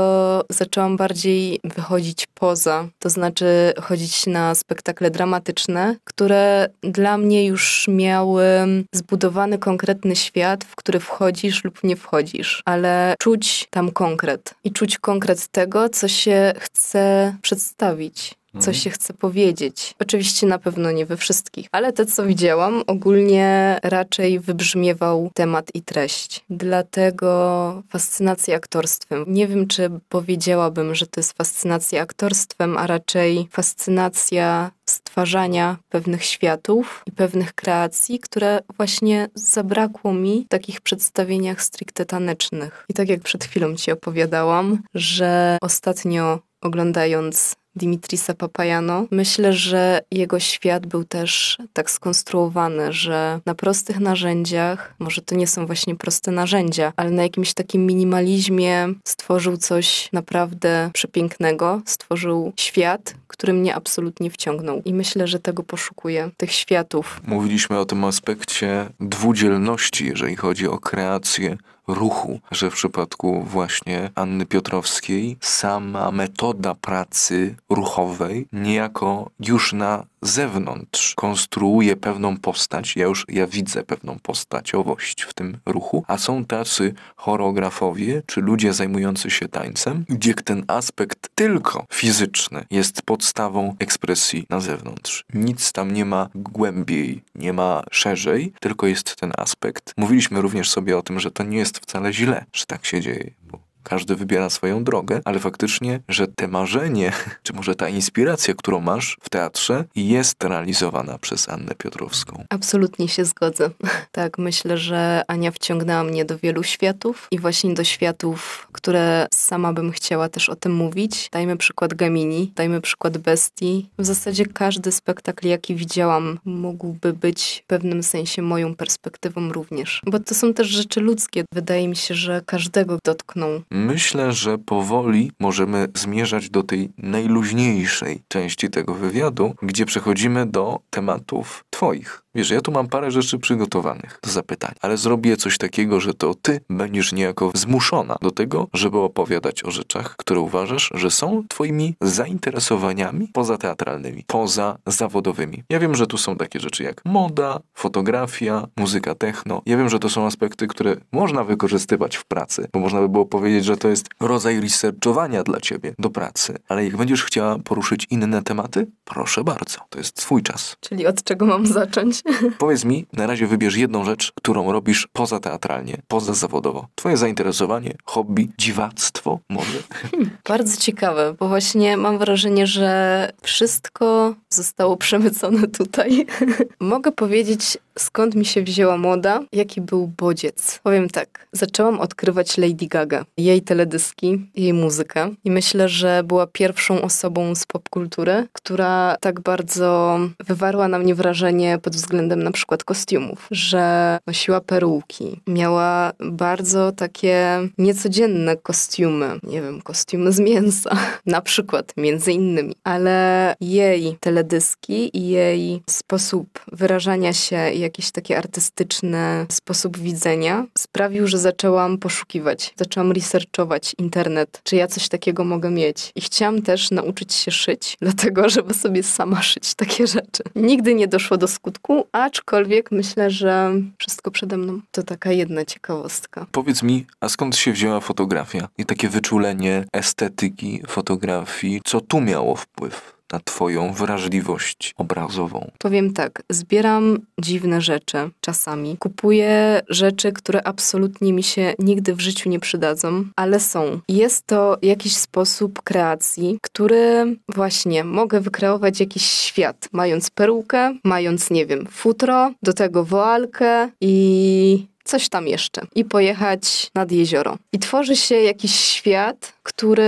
[0.51, 8.45] zaczęłam bardziej wychodzić poza, to znaczy chodzić na spektakle dramatyczne, które dla mnie już miały
[8.93, 14.99] zbudowany konkretny świat, w który wchodzisz lub nie wchodzisz, ale czuć tam konkret i czuć
[14.99, 18.75] konkret tego, co się chce przedstawić co mhm.
[18.75, 19.95] się chce powiedzieć.
[19.99, 25.83] Oczywiście na pewno nie we wszystkich, ale te, co widziałam, ogólnie raczej wybrzmiewał temat i
[25.83, 26.45] treść.
[26.51, 29.25] Dlatego fascynacja aktorstwem.
[29.27, 37.03] Nie wiem, czy powiedziałabym, że to jest fascynacja aktorstwem, a raczej fascynacja stwarzania pewnych światów
[37.07, 42.85] i pewnych kreacji, które właśnie zabrakło mi w takich przedstawieniach stricte tanecznych.
[42.89, 49.07] I tak jak przed chwilą ci opowiadałam, że ostatnio oglądając Dimitrisa Papajano.
[49.11, 55.47] Myślę, że jego świat był też tak skonstruowany, że na prostych narzędziach, może to nie
[55.47, 63.14] są właśnie proste narzędzia, ale na jakimś takim minimalizmie stworzył coś naprawdę przepięknego, stworzył świat,
[63.29, 64.83] który mnie absolutnie wciągnął.
[64.85, 67.20] I myślę, że tego poszukuję, tych światów.
[67.27, 71.57] Mówiliśmy o tym aspekcie dwudzielności, jeżeli chodzi o kreację
[71.87, 81.14] ruchu, że w przypadku właśnie Anny Piotrowskiej sama metoda pracy ruchowej niejako już na zewnątrz
[81.14, 82.97] konstruuje pewną postać.
[82.97, 88.72] Ja już ja widzę pewną postaciowość w tym ruchu, a są tacy choreografowie czy ludzie
[88.72, 95.25] zajmujący się tańcem, gdzie ten aspekt tylko fizyczny jest podstawą ekspresji na zewnątrz.
[95.35, 99.95] Nic tam nie ma głębiej, nie ma szerzej, tylko jest ten aspekt.
[99.97, 103.31] Mówiliśmy również sobie o tym, że to nie jest wcale źle, że tak się dzieje,
[103.51, 107.12] bo każdy wybiera swoją drogę, ale faktycznie, że te marzenie,
[107.43, 112.45] czy może ta inspiracja, którą masz w teatrze, jest realizowana przez Annę Piotrowską.
[112.49, 113.70] Absolutnie się zgodzę.
[114.12, 119.72] Tak, myślę, że Ania wciągnęła mnie do wielu światów i właśnie do światów, które sama
[119.72, 121.28] bym chciała też o tym mówić.
[121.32, 123.89] Dajmy przykład Gamini, dajmy przykład Bestii.
[123.99, 130.03] W zasadzie każdy spektakl, jaki widziałam, mógłby być w pewnym sensie moją perspektywą również.
[130.07, 131.45] Bo to są też rzeczy ludzkie.
[131.53, 133.62] Wydaje mi się, że każdego dotkną.
[133.77, 141.64] Myślę, że powoli możemy zmierzać do tej najluźniejszej części tego wywiadu, gdzie przechodzimy do tematów
[141.70, 142.24] Twoich.
[142.37, 146.35] Wiesz, ja tu mam parę rzeczy przygotowanych do zapytań, ale zrobię coś takiego, że to
[146.35, 151.95] ty będziesz niejako zmuszona do tego, żeby opowiadać o rzeczach, które uważasz, że są twoimi
[152.01, 155.62] zainteresowaniami pozateatralnymi, poza zawodowymi.
[155.70, 159.62] Ja wiem, że tu są takie rzeczy jak moda, fotografia, muzyka techno.
[159.66, 163.26] Ja wiem, że to są aspekty, które można wykorzystywać w pracy, bo można by było
[163.26, 166.57] powiedzieć, że to jest rodzaj researchowania dla ciebie do pracy.
[166.68, 170.76] Ale jak będziesz chciała poruszyć inne tematy, proszę bardzo, to jest swój czas.
[170.80, 172.24] Czyli od czego mam zacząć?
[172.59, 176.87] Powiedz mi, na razie wybierz jedną rzecz, którą robisz poza teatralnie, poza zawodowo.
[176.95, 179.79] Twoje zainteresowanie, hobby, dziwactwo może?
[180.49, 186.27] Bardzo ciekawe, bo właśnie mam wrażenie, że wszystko zostało przemycone tutaj.
[186.81, 190.81] Mogę powiedzieć, skąd mi się wzięła moda, jaki był bodziec.
[190.83, 197.03] Powiem tak, zaczęłam odkrywać Lady Gaga, jej teledyski, jej muzykę i myślę, że była pierwszą
[197.03, 203.47] osobą z popkultury, która tak bardzo wywarła na mnie wrażenie pod względem na przykład kostiumów,
[203.51, 210.97] że nosiła peruki, miała bardzo takie niecodzienne kostiumy, nie wiem, kostiumy z mięsa,
[211.27, 219.47] na przykład, między innymi, ale jej teledyski i jej sposób wyrażania się jakiś taki artystyczny
[219.53, 226.12] sposób widzenia sprawił, że zaczęłam poszukiwać, zaczęłam researchować internet, czy ja coś takiego mogę mieć.
[226.15, 230.43] I chciałam też nauczyć się szyć, dlatego żeby sobie sama szyć takie rzeczy.
[230.55, 234.81] Nigdy nie doszło do skutku, aczkolwiek myślę, że wszystko przede mną.
[234.91, 236.47] To taka jedna ciekawostka.
[236.53, 241.81] Powiedz mi, a skąd się wzięła fotografia i takie wyczulenie estetyki fotografii?
[241.85, 243.14] Co tu miało wpływ?
[243.35, 245.70] Na Twoją wrażliwość obrazową?
[245.78, 248.97] Powiem tak, zbieram dziwne rzeczy czasami.
[248.99, 254.01] Kupuję rzeczy, które absolutnie mi się nigdy w życiu nie przydadzą, ale są.
[254.09, 261.66] Jest to jakiś sposób kreacji, który właśnie mogę wykreować jakiś świat, mając perukę, mając, nie
[261.66, 267.59] wiem, futro, do tego woalkę i coś tam jeszcze i pojechać nad jezioro.
[267.73, 270.05] I tworzy się jakiś świat, który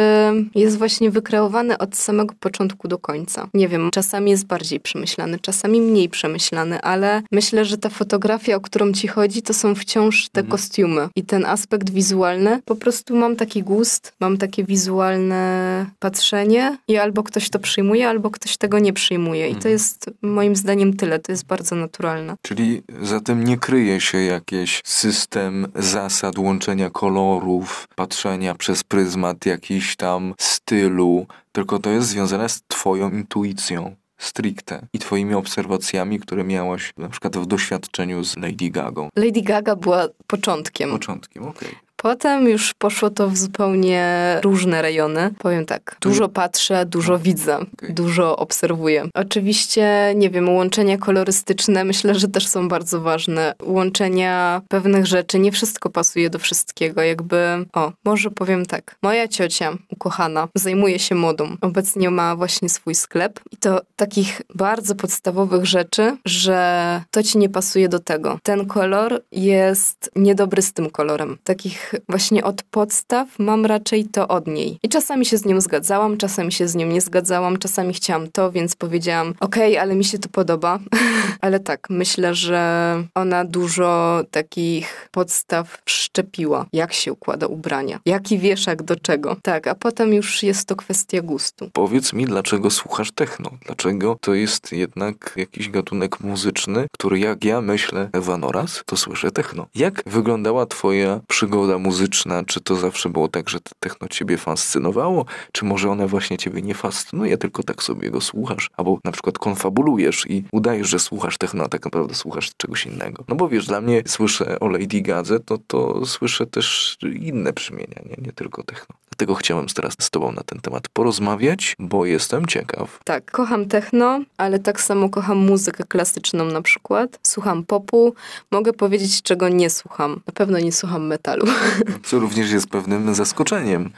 [0.54, 3.48] jest właśnie wykreowany od samego początku do końca.
[3.54, 8.60] Nie wiem, czasami jest bardziej przemyślany, czasami mniej przemyślany, ale myślę, że ta fotografia, o
[8.60, 10.50] którą ci chodzi, to są wciąż te mhm.
[10.50, 12.60] kostiumy i ten aspekt wizualny.
[12.64, 18.30] Po prostu mam taki gust, mam takie wizualne patrzenie i albo ktoś to przyjmuje, albo
[18.30, 19.48] ktoś tego nie przyjmuje.
[19.48, 19.72] I to mhm.
[19.72, 22.34] jest moim zdaniem tyle, to jest bardzo naturalne.
[22.42, 30.34] Czyli zatem nie kryje się jakieś system zasad łączenia kolorów, patrzenia przez pryzmat jakiś tam
[30.38, 37.08] stylu, tylko to jest związane z Twoją intuicją stricte i twoimi obserwacjami, które miałaś na
[37.08, 39.08] przykład w doświadczeniu z Lady Gagą.
[39.16, 40.90] Lady Gaga była początkiem.
[40.90, 41.68] Początkiem, okej.
[41.68, 41.85] Okay.
[41.96, 44.06] Potem już poszło to w zupełnie
[44.42, 45.30] różne rejony.
[45.38, 47.92] Powiem tak, dużo patrzę, dużo widzę, okay.
[47.92, 49.08] dużo obserwuję.
[49.14, 53.54] Oczywiście, nie wiem, łączenia kolorystyczne myślę, że też są bardzo ważne.
[53.62, 57.02] Łączenia pewnych rzeczy, nie wszystko pasuje do wszystkiego.
[57.02, 61.56] Jakby, o, może powiem tak, moja ciocia, ukochana, zajmuje się modą.
[61.60, 67.48] Obecnie ma właśnie swój sklep i to takich bardzo podstawowych rzeczy, że to ci nie
[67.48, 68.38] pasuje do tego.
[68.42, 71.38] Ten kolor jest niedobry z tym kolorem.
[71.44, 74.78] Takich właśnie od podstaw mam raczej to od niej.
[74.82, 78.52] I czasami się z nią zgadzałam, czasami się z nią nie zgadzałam, czasami chciałam to,
[78.52, 80.78] więc powiedziałam, okej, okay, ale mi się to podoba.
[81.40, 86.66] ale tak, myślę, że ona dużo takich podstaw wszczepiła.
[86.72, 89.36] Jak się układa ubrania, jaki wieszak do czego.
[89.42, 91.70] Tak, a potem już jest to kwestia gustu.
[91.72, 93.50] Powiedz mi, dlaczego słuchasz techno?
[93.66, 99.66] Dlaczego to jest jednak jakiś gatunek muzyczny, który jak ja myślę Evanoras, to słyszę techno.
[99.74, 105.64] Jak wyglądała twoja przygoda muzyczna, czy to zawsze było tak, że techno ciebie fascynowało, czy
[105.64, 110.26] może one właśnie ciebie nie fascynuje, tylko tak sobie go słuchasz, albo na przykład konfabulujesz
[110.28, 113.24] i udajesz, że słuchasz techno, a tak naprawdę słuchasz czegoś innego.
[113.28, 118.00] No bo wiesz, dla mnie słyszę o Lady Gadze, to, to słyszę też inne brzmienia,
[118.04, 118.96] nie, nie tylko techno.
[119.10, 123.00] Dlatego chciałem teraz z tobą na ten temat porozmawiać, bo jestem ciekaw.
[123.04, 127.18] Tak, kocham techno, ale tak samo kocham muzykę klasyczną na przykład.
[127.22, 128.14] Słucham popu.
[128.50, 130.20] Mogę powiedzieć, czego nie słucham.
[130.26, 131.46] Na pewno nie słucham metalu.
[132.06, 133.90] Co również jest pewnym zaskoczeniem.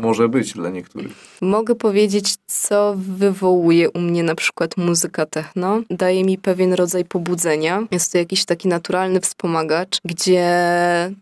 [0.00, 1.12] Może być dla niektórych.
[1.40, 5.82] Mogę powiedzieć, co wywołuje u mnie na przykład muzyka techno.
[5.90, 7.82] Daje mi pewien rodzaj pobudzenia.
[7.90, 10.48] Jest to jakiś taki naturalny wspomagacz, gdzie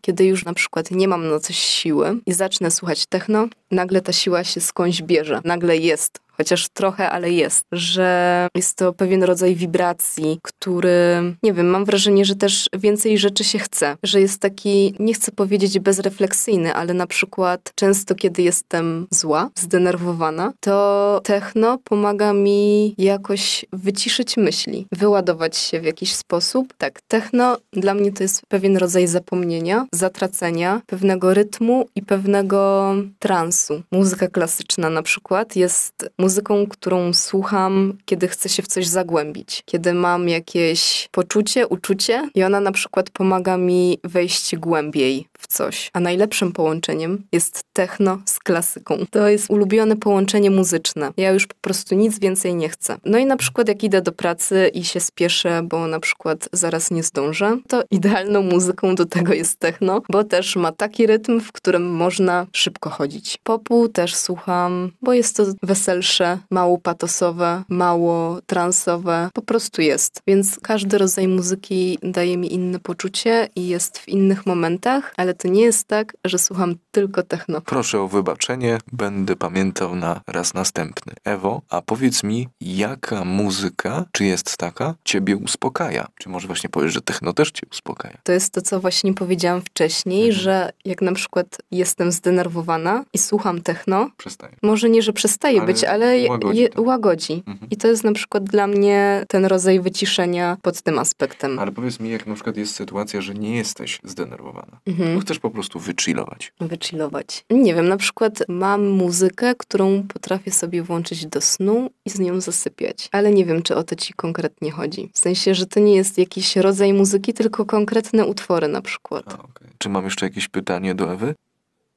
[0.00, 4.12] kiedy już na przykład nie mam na coś siły i zacznę słuchać techno, nagle ta
[4.12, 5.40] siła się skądś bierze.
[5.44, 10.96] Nagle jest chociaż trochę, ale jest, że jest to pewien rodzaj wibracji, który,
[11.42, 15.32] nie wiem, mam wrażenie, że też więcej rzeczy się chce, że jest taki, nie chcę
[15.32, 23.64] powiedzieć bezrefleksyjny, ale na przykład często, kiedy jestem zła, zdenerwowana, to techno pomaga mi jakoś
[23.72, 26.74] wyciszyć myśli, wyładować się w jakiś sposób.
[26.78, 33.82] Tak, techno dla mnie to jest pewien rodzaj zapomnienia, zatracenia, pewnego rytmu i pewnego transu.
[33.92, 36.25] Muzyka klasyczna na przykład jest muzyką,
[36.66, 42.60] którą słucham, kiedy chcę się w coś zagłębić, kiedy mam jakieś poczucie, uczucie i ona
[42.60, 45.90] na przykład pomaga mi wejść głębiej coś.
[45.92, 48.98] A najlepszym połączeniem jest techno z klasyką.
[49.10, 51.12] To jest ulubione połączenie muzyczne.
[51.16, 52.96] Ja już po prostu nic więcej nie chcę.
[53.04, 56.90] No i na przykład jak idę do pracy i się spieszę, bo na przykład zaraz
[56.90, 61.52] nie zdążę, to idealną muzyką do tego jest techno, bo też ma taki rytm, w
[61.52, 63.38] którym można szybko chodzić.
[63.42, 70.20] Popu też słucham, bo jest to weselsze, mało patosowe, mało transowe, po prostu jest.
[70.26, 75.48] Więc każdy rodzaj muzyki daje mi inne poczucie i jest w innych momentach, ale to
[75.48, 77.60] nie jest tak, że słucham tylko techno.
[77.60, 81.12] Proszę o wybaczenie, będę pamiętał na raz następny.
[81.24, 86.06] Ewo, a powiedz mi, jaka muzyka, czy jest taka, ciebie uspokaja?
[86.18, 88.18] Czy może właśnie powiesz, że techno też cię uspokaja?
[88.22, 90.42] To jest to, co właśnie powiedziałam wcześniej, mhm.
[90.42, 94.56] że jak na przykład jestem zdenerwowana i słucham techno, przestaje.
[94.62, 96.60] może nie, że przestaje ale być, ale łagodzi.
[96.60, 97.42] Je, łagodzi.
[97.46, 97.70] Mhm.
[97.70, 101.58] I to jest na przykład dla mnie ten rodzaj wyciszenia pod tym aspektem.
[101.58, 104.80] Ale powiedz mi, jak na przykład jest sytuacja, że nie jesteś zdenerwowana.
[104.86, 105.15] Mhm.
[105.20, 106.52] Chcesz po prostu wychillować.
[106.60, 107.44] Wychillować.
[107.50, 112.40] Nie wiem, na przykład mam muzykę, którą potrafię sobie włączyć do snu i z nią
[112.40, 113.08] zasypiać.
[113.12, 115.10] Ale nie wiem, czy o to ci konkretnie chodzi.
[115.12, 119.24] W sensie, że to nie jest jakiś rodzaj muzyki, tylko konkretne utwory na przykład.
[119.28, 119.68] A, okay.
[119.78, 121.34] Czy mam jeszcze jakieś pytanie do Ewy?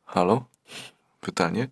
[0.06, 0.46] Halo?
[1.22, 1.68] Pytanie?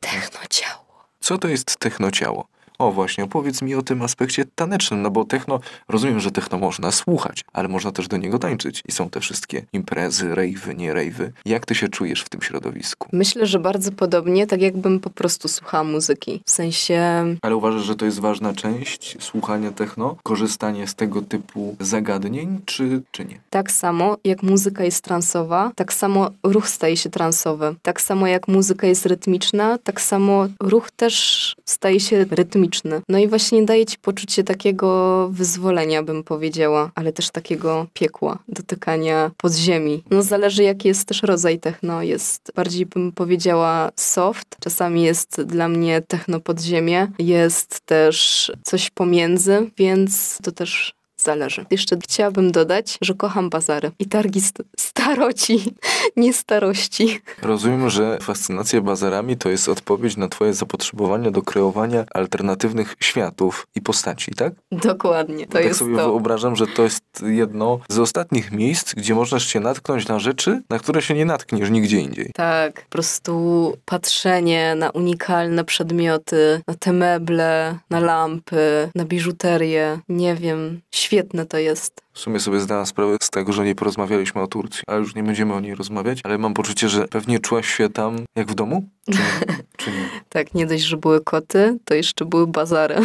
[0.00, 1.04] Technociało.
[1.20, 2.49] Co to jest technociało?
[2.80, 6.90] O właśnie, opowiedz mi o tym aspekcie tanecznym, no bo techno, rozumiem, że techno można
[6.90, 8.82] słuchać, ale można też do niego tańczyć.
[8.88, 11.32] I są te wszystkie imprezy, rejwy, nie rejwy.
[11.44, 13.08] Jak ty się czujesz w tym środowisku?
[13.12, 16.42] Myślę, że bardzo podobnie, tak jakbym po prostu słuchała muzyki.
[16.46, 17.00] W sensie...
[17.42, 20.16] Ale uważasz, że to jest ważna część słuchania techno?
[20.22, 23.40] Korzystanie z tego typu zagadnień, czy, czy nie?
[23.50, 27.74] Tak samo jak muzyka jest transowa, tak samo ruch staje się transowy.
[27.82, 32.69] Tak samo jak muzyka jest rytmiczna, tak samo ruch też staje się rytmiczny
[33.08, 39.30] no i właśnie daje ci poczucie takiego wyzwolenia, bym powiedziała, ale też takiego piekła, dotykania
[39.36, 40.02] podziemi.
[40.10, 42.02] No zależy jaki jest też rodzaj techno.
[42.02, 49.70] Jest bardziej bym powiedziała soft, czasami jest dla mnie techno podziemie, jest też coś pomiędzy,
[49.78, 51.66] więc to też zależy.
[51.70, 55.74] Jeszcze chciałabym dodać, że kocham bazary i targi st staroci,
[56.16, 57.20] nie starości.
[57.42, 63.80] Rozumiem, że fascynacja bazarami to jest odpowiedź na twoje zapotrzebowanie do kreowania alternatywnych światów i
[63.80, 64.52] postaci, tak?
[64.72, 66.04] Dokładnie, to tak jest sobie to.
[66.10, 70.78] wyobrażam, że to jest jedno z ostatnich miejsc, gdzie możesz się natknąć na rzeczy, na
[70.78, 72.30] które się nie natkniesz nigdzie indziej.
[72.34, 80.34] Tak, po prostu patrzenie na unikalne przedmioty, na te meble, na lampy, na biżuterię, nie
[80.34, 80.80] wiem,
[81.10, 82.00] Świetne to jest.
[82.12, 85.22] W sumie sobie zdałam sprawę z tego, że nie porozmawialiśmy o Turcji, ale już nie
[85.22, 88.88] będziemy o niej rozmawiać, ale mam poczucie, że pewnie czułaś się tam jak w domu?
[89.06, 89.56] Czy nie?
[89.76, 90.10] Czy nie?
[90.28, 92.96] tak, nie dość, że były koty, to jeszcze były bazary.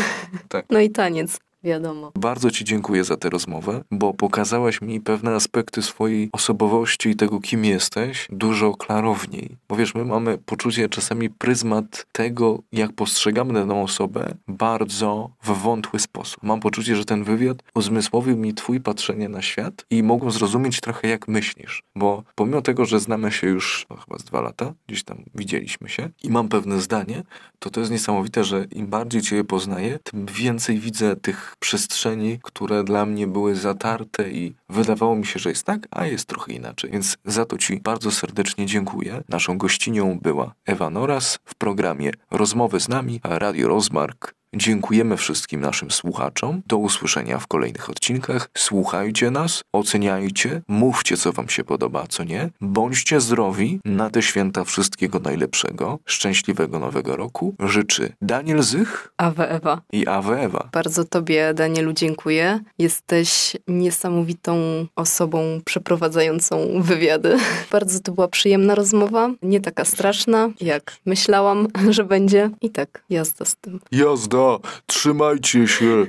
[0.49, 0.65] Tak.
[0.69, 2.11] No i taniec wiadomo.
[2.15, 7.39] Bardzo Ci dziękuję za tę rozmowę, bo pokazałaś mi pewne aspekty swojej osobowości i tego,
[7.39, 9.57] kim jesteś, dużo klarowniej.
[9.69, 15.99] Bo wiesz, my mamy poczucie czasami pryzmat tego, jak postrzegamy daną osobę, bardzo w wątły
[15.99, 16.43] sposób.
[16.43, 21.07] Mam poczucie, że ten wywiad uzmysłowił mi Twój patrzenie na świat i mogłem zrozumieć trochę,
[21.07, 21.83] jak myślisz.
[21.95, 25.89] Bo pomimo tego, że znamy się już no, chyba z dwa lata, gdzieś tam widzieliśmy
[25.89, 27.23] się i mam pewne zdanie,
[27.59, 32.83] to to jest niesamowite, że im bardziej Cię poznaję, tym więcej widzę tych przestrzeni, które
[32.83, 36.91] dla mnie były zatarte i wydawało mi się, że jest tak, a jest trochę inaczej.
[36.91, 39.23] Więc za to Ci bardzo serdecznie dziękuję.
[39.29, 44.34] Naszą gościnią była Ewa Noras w programie Rozmowy z nami, Radio Rozmark.
[44.55, 46.61] Dziękujemy wszystkim naszym słuchaczom.
[46.67, 48.49] Do usłyszenia w kolejnych odcinkach.
[48.57, 52.49] Słuchajcie nas, oceniajcie, mówcie, co Wam się podoba, co nie.
[52.61, 53.79] Bądźcie zdrowi.
[53.85, 55.99] Na te święta wszystkiego najlepszego.
[56.05, 57.55] Szczęśliwego nowego roku.
[57.59, 59.11] Życzy Daniel Zych.
[59.17, 59.81] Awe Ewa.
[59.93, 60.69] I Awe Ewa.
[60.71, 62.59] Bardzo Tobie, Danielu, dziękuję.
[62.79, 64.55] Jesteś niesamowitą
[64.95, 67.37] osobą przeprowadzającą wywiady.
[67.71, 69.29] Bardzo to była przyjemna rozmowa.
[69.41, 72.49] Nie taka straszna, jak myślałam, że będzie.
[72.61, 73.79] I tak, jazda z tym.
[73.91, 74.44] Jazda!
[74.85, 76.05] Trzymajcie się.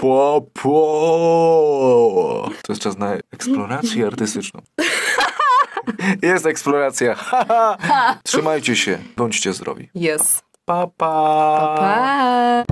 [0.00, 2.50] Po, po.
[2.62, 4.60] To jest czas na eksplorację artystyczną.
[6.22, 7.16] Jest eksploracja.
[8.24, 8.98] Trzymajcie się.
[9.16, 9.90] Bądźcie zdrowi.
[9.94, 10.44] Jest.
[10.64, 10.94] Pa, pa.
[10.96, 12.64] pa, pa.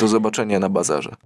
[0.00, 1.16] Do zobaczenia na bazarze.